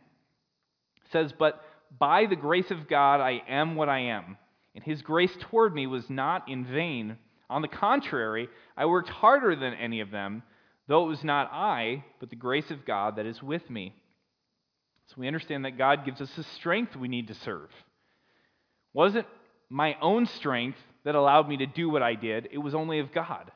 [1.12, 1.64] says, "But
[1.98, 4.38] by the grace of God I am what I am,
[4.76, 7.18] and his grace toward me was not in vain."
[7.52, 8.48] On the contrary,
[8.78, 10.42] I worked harder than any of them,
[10.88, 13.94] though it was not I, but the grace of God that is with me.
[15.08, 17.70] So we understand that God gives us the strength we need to serve.
[18.94, 19.28] Wasn't
[19.70, 23.12] my own strength that allowed me to do what I did, it was only of
[23.12, 23.52] God.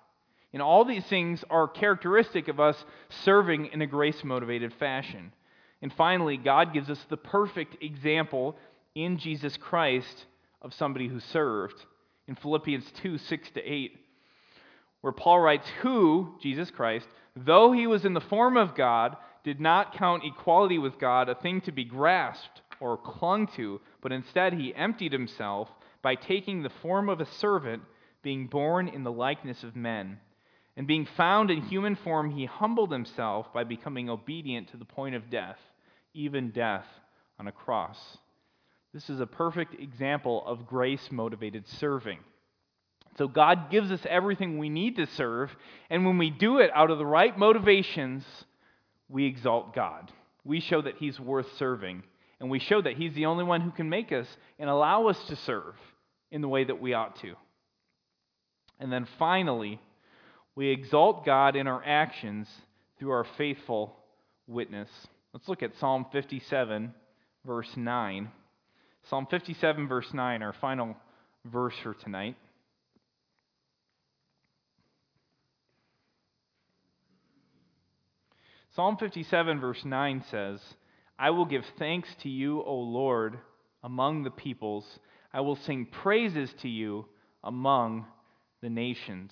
[0.51, 2.83] And all these things are characteristic of us
[3.23, 5.31] serving in a grace motivated fashion.
[5.81, 8.57] And finally, God gives us the perfect example
[8.93, 10.25] in Jesus Christ
[10.61, 11.75] of somebody who served
[12.27, 13.99] in Philippians 2 6 to 8,
[15.01, 19.59] where Paul writes, Who, Jesus Christ, though he was in the form of God, did
[19.59, 24.53] not count equality with God a thing to be grasped or clung to, but instead
[24.53, 25.69] he emptied himself
[26.01, 27.83] by taking the form of a servant,
[28.23, 30.19] being born in the likeness of men.
[30.77, 35.15] And being found in human form, he humbled himself by becoming obedient to the point
[35.15, 35.57] of death,
[36.13, 36.85] even death
[37.39, 38.17] on a cross.
[38.95, 42.19] This is a perfect example of grace motivated serving.
[43.17, 45.53] So, God gives us everything we need to serve,
[45.89, 48.23] and when we do it out of the right motivations,
[49.09, 50.13] we exalt God.
[50.45, 52.03] We show that He's worth serving,
[52.39, 54.27] and we show that He's the only one who can make us
[54.59, 55.75] and allow us to serve
[56.31, 57.35] in the way that we ought to.
[58.79, 59.81] And then finally,
[60.55, 62.47] we exalt God in our actions
[62.97, 63.93] through our faithful
[64.47, 64.89] witness.
[65.33, 66.93] Let's look at Psalm 57,
[67.45, 68.31] verse 9.
[69.09, 70.95] Psalm 57, verse 9, our final
[71.45, 72.35] verse for tonight.
[78.75, 80.59] Psalm 57, verse 9 says,
[81.17, 83.39] I will give thanks to you, O Lord,
[83.83, 84.85] among the peoples.
[85.33, 87.05] I will sing praises to you
[87.43, 88.05] among
[88.61, 89.31] the nations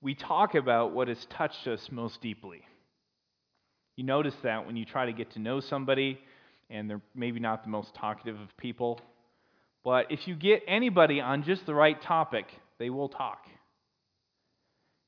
[0.00, 2.62] we talk about what has touched us most deeply.
[3.96, 6.20] You notice that when you try to get to know somebody,
[6.70, 9.00] and they're maybe not the most talkative of people,
[9.84, 12.46] but if you get anybody on just the right topic,
[12.78, 13.46] they will talk.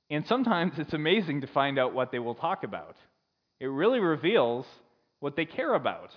[0.08, 2.96] And sometimes it's amazing to find out what they will talk about.
[3.60, 4.66] It really reveals
[5.20, 6.10] what they care about.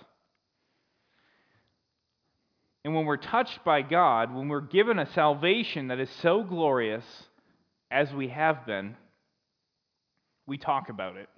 [2.84, 7.04] And when we're touched by God, when we're given a salvation that is so glorious,
[7.90, 8.96] as we have been,
[10.46, 11.28] we talk about it.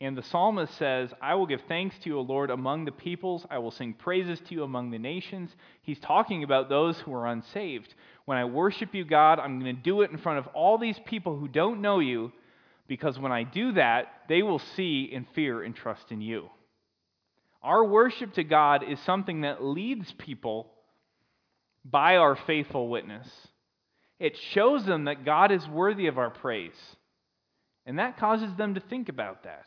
[0.00, 3.44] And the psalmist says, I will give thanks to you, O Lord, among the peoples.
[3.50, 5.50] I will sing praises to you among the nations.
[5.82, 7.92] He's talking about those who are unsaved.
[8.24, 11.00] When I worship you, God, I'm going to do it in front of all these
[11.06, 12.32] people who don't know you,
[12.86, 16.48] because when I do that, they will see and fear and trust in you.
[17.60, 20.70] Our worship to God is something that leads people
[21.84, 23.28] by our faithful witness.
[24.20, 26.78] It shows them that God is worthy of our praise.
[27.84, 29.66] And that causes them to think about that.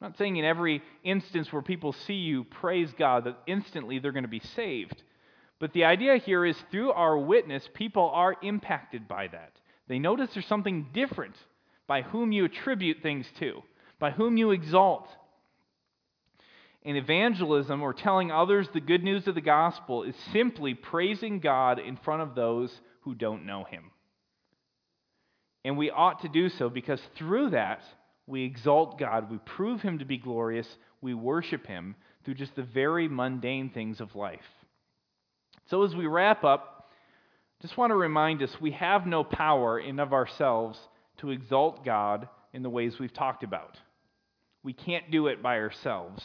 [0.00, 4.12] I'm not saying in every instance where people see you praise God that instantly they're
[4.12, 5.02] going to be saved.
[5.60, 9.52] But the idea here is through our witness, people are impacted by that.
[9.88, 11.36] They notice there's something different
[11.86, 13.62] by whom you attribute things to,
[13.98, 15.08] by whom you exalt.
[16.84, 21.78] And evangelism, or telling others the good news of the gospel, is simply praising God
[21.78, 22.70] in front of those
[23.02, 23.90] who don't know him.
[25.64, 27.82] And we ought to do so because through that,
[28.26, 30.68] we exalt God, we prove him to be glorious,
[31.00, 31.94] we worship him
[32.24, 34.40] through just the very mundane things of life.
[35.66, 36.90] So as we wrap up,
[37.60, 40.78] just want to remind us we have no power in of ourselves
[41.18, 43.78] to exalt God in the ways we've talked about.
[44.62, 46.22] We can't do it by ourselves.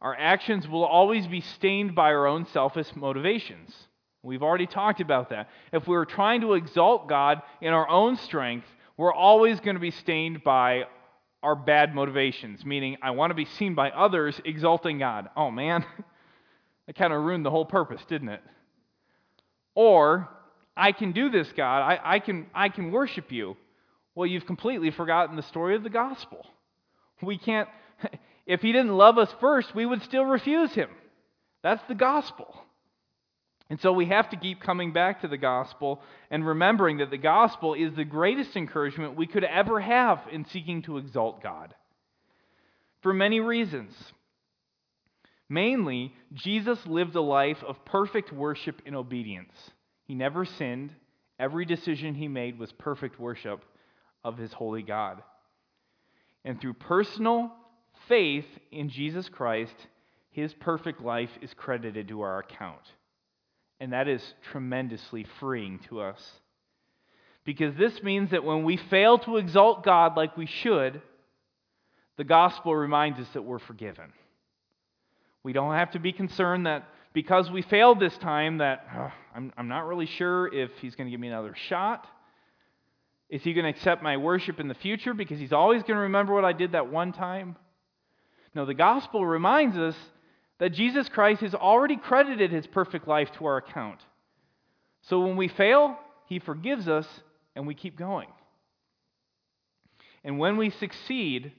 [0.00, 3.74] Our actions will always be stained by our own selfish motivations.
[4.22, 5.48] We've already talked about that.
[5.72, 9.90] If we're trying to exalt God in our own strength, we're always going to be
[9.90, 10.84] stained by
[11.42, 15.28] our bad motivations, meaning I want to be seen by others exalting God.
[15.36, 15.84] Oh man,
[16.86, 18.42] that kind of ruined the whole purpose, didn't it?
[19.74, 20.28] Or
[20.76, 21.82] I can do this, God.
[21.82, 23.56] I, I, can, I can worship you.
[24.14, 26.46] Well, you've completely forgotten the story of the gospel.
[27.22, 27.68] We can't,
[28.46, 30.90] if he didn't love us first, we would still refuse him.
[31.62, 32.54] That's the gospel.
[33.68, 36.00] And so we have to keep coming back to the gospel
[36.30, 40.82] and remembering that the gospel is the greatest encouragement we could ever have in seeking
[40.82, 41.74] to exalt God.
[43.02, 43.92] For many reasons.
[45.48, 49.52] Mainly, Jesus lived a life of perfect worship and obedience.
[50.04, 50.92] He never sinned.
[51.38, 53.64] Every decision he made was perfect worship
[54.24, 55.22] of his holy God.
[56.44, 57.52] And through personal
[58.08, 59.74] faith in Jesus Christ,
[60.30, 62.82] his perfect life is credited to our account.
[63.80, 66.20] And that is tremendously freeing to us.
[67.44, 71.00] Because this means that when we fail to exalt God like we should,
[72.16, 74.12] the gospel reminds us that we're forgiven.
[75.42, 78.84] We don't have to be concerned that because we failed this time that
[79.34, 82.06] I'm, I'm not really sure if he's going to give me another shot.
[83.28, 86.02] Is he going to accept my worship in the future because he's always going to
[86.02, 87.56] remember what I did that one time?
[88.54, 89.96] No, the gospel reminds us
[90.58, 94.00] that Jesus Christ has already credited his perfect life to our account.
[95.02, 97.06] So when we fail, he forgives us
[97.54, 98.28] and we keep going.
[100.24, 101.52] And when we succeed,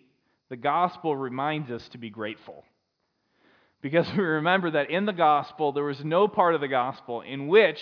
[0.50, 2.66] the gospel reminds us to be grateful.
[3.82, 7.48] Because we remember that in the gospel, there was no part of the gospel in
[7.48, 7.80] which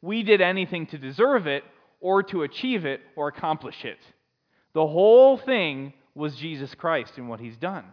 [0.00, 1.64] we did anything to deserve it
[2.00, 3.98] or to achieve it or accomplish it.
[4.74, 7.84] The whole thing was Jesus Christ and what he's done.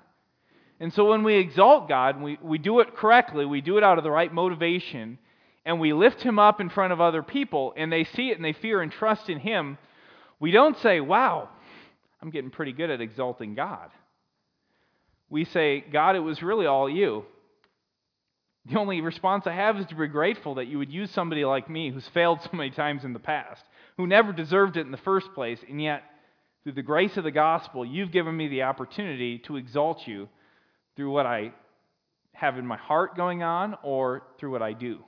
[0.80, 3.98] And so when we exalt God, we, we do it correctly, we do it out
[3.98, 5.20] of the right motivation,
[5.66, 8.46] and we lift him up in front of other people, and they see it and
[8.46, 9.78] they fear and trust in him,
[10.40, 11.50] we don't say, Wow,
[12.22, 13.90] I'm getting pretty good at exalting God.
[15.30, 17.26] We say, God, it was really all you.
[18.66, 21.70] The only response I have is to be grateful that you would use somebody like
[21.70, 23.64] me who's failed so many times in the past,
[23.98, 26.04] who never deserved it in the first place, and yet,
[26.64, 30.28] through the grace of the gospel, you've given me the opportunity to exalt you
[31.00, 31.54] through what I
[32.34, 35.00] have in my heart going on or through what I do.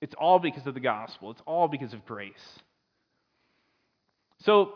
[0.00, 2.32] It's all because of the gospel, it's all because of grace.
[4.38, 4.72] So,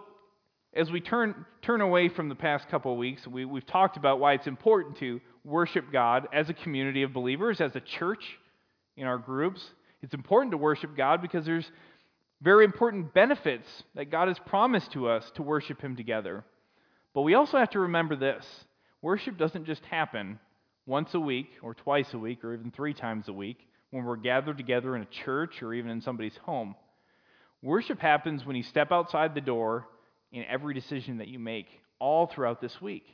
[0.75, 4.21] as we turn, turn away from the past couple of weeks, we, we've talked about
[4.21, 8.23] why it's important to worship God as a community of believers, as a church
[8.99, 9.63] in our groups.
[10.03, 11.71] It's important to worship God because there's
[12.43, 16.45] very important benefits that God has promised to us to worship Him together.
[17.15, 18.45] But we also have to remember this
[19.01, 20.39] worship doesn't just happen
[20.91, 24.17] once a week, or twice a week, or even three times a week when we're
[24.17, 26.75] gathered together in a church or even in somebody's home.
[27.63, 29.87] Worship happens when you step outside the door
[30.33, 31.69] in every decision that you make
[32.01, 33.05] all throughout this week.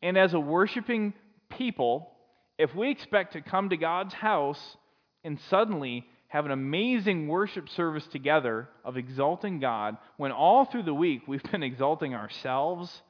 [0.00, 1.12] And as a worshiping
[1.50, 2.10] people,
[2.58, 4.76] if we expect to come to God's house
[5.22, 10.94] and suddenly have an amazing worship service together of exalting God, when all through the
[10.94, 13.02] week we've been exalting ourselves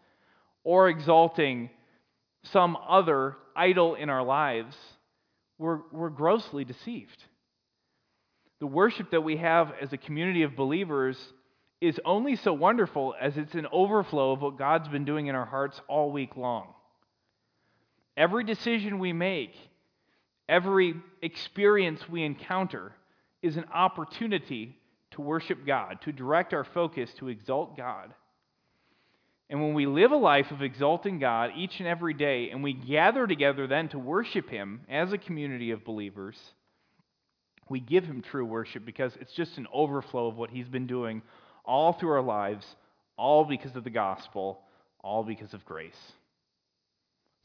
[0.65, 1.71] or exalting
[2.45, 4.77] some other idol in our lives,
[5.59, 7.25] we're, we're grossly deceived.
[8.61, 11.19] The worship that we have as a community of believers
[11.81, 15.47] is only so wonderful as it's an overflow of what God's been doing in our
[15.47, 16.69] hearts all week long.
[18.17, 19.55] Every decision we make,
[20.49, 22.93] every experience we encounter,
[23.41, 24.77] is an opportunity
[25.13, 28.13] to worship God, to direct our focus to exalt God.
[29.51, 32.73] And when we live a life of exalting God each and every day, and we
[32.73, 36.37] gather together then to worship Him as a community of believers,
[37.69, 41.23] we give Him true worship because it's just an overflow of what He's been doing
[41.65, 42.65] all through our lives,
[43.17, 44.61] all because of the gospel,
[45.01, 45.99] all because of grace.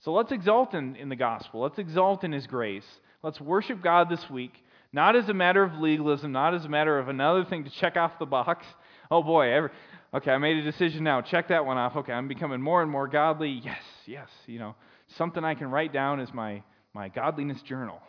[0.01, 1.62] So let's exalt in, in the gospel.
[1.62, 2.86] Let's exalt in His grace.
[3.24, 4.53] Let's worship God this week,
[4.93, 7.97] not as a matter of legalism, not as a matter of another thing to check
[7.97, 8.64] off the box.
[9.10, 9.70] Oh boy, every,
[10.16, 11.20] Okay, I made a decision now.
[11.20, 11.97] Check that one off.
[11.97, 13.49] Okay, I'm becoming more and more godly.
[13.49, 14.30] Yes, yes.
[14.47, 14.76] You know,
[15.18, 16.63] something I can write down is my,
[16.93, 17.99] my godliness journal.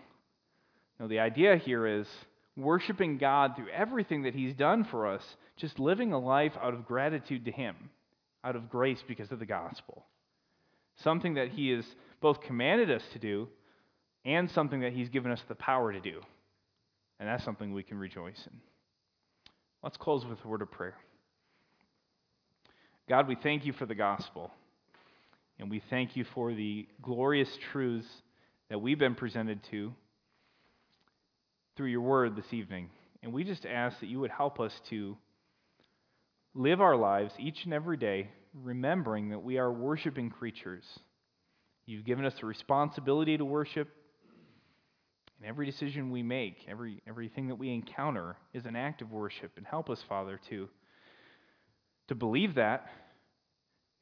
[1.01, 2.07] No, the idea here is
[2.57, 5.23] worshiping God through everything that He's done for us,
[5.57, 7.75] just living a life out of gratitude to Him,
[8.45, 10.05] out of grace because of the gospel.
[11.03, 11.85] Something that He has
[12.21, 13.49] both commanded us to do
[14.25, 16.21] and something that He's given us the power to do.
[17.19, 18.61] And that's something we can rejoice in.
[19.83, 20.95] Let's close with a word of prayer.
[23.09, 24.51] God, we thank you for the gospel.
[25.61, 28.09] And we thank you for the glorious truths
[28.69, 29.93] that we've been presented to
[31.77, 32.91] through your word this evening.
[33.23, 35.17] And we just ask that you would help us to
[36.53, 40.85] live our lives each and every day remembering that we are worshiping creatures.
[41.85, 43.89] You've given us a responsibility to worship.
[45.39, 49.53] And every decision we make, every, everything that we encounter is an act of worship.
[49.57, 50.69] And help us, Father, to
[52.09, 52.87] to believe that,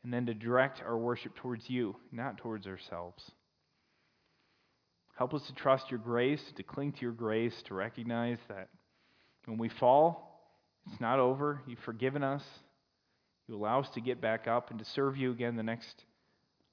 [0.02, 3.30] and then to direct our worship towards you, not towards ourselves.
[5.16, 8.68] Help us to trust your grace, to cling to your grace, to recognize that
[9.46, 10.40] when we fall,
[10.90, 11.62] it's not over.
[11.66, 12.42] You've forgiven us.
[13.48, 16.04] You allow us to get back up and to serve you again the next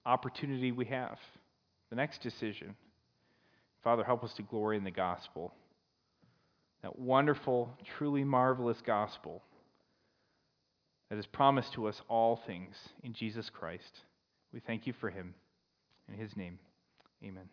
[0.06, 1.18] opportunity we have,
[1.90, 2.76] the next decision.
[3.84, 5.54] Father, help us to glory in the gospel.
[6.82, 9.44] That wonderful, truly marvelous gospel
[11.12, 14.00] that has promised to us all things in Jesus Christ.
[14.54, 15.36] We thank you for him.
[16.08, 16.58] In his name,
[17.22, 17.52] amen.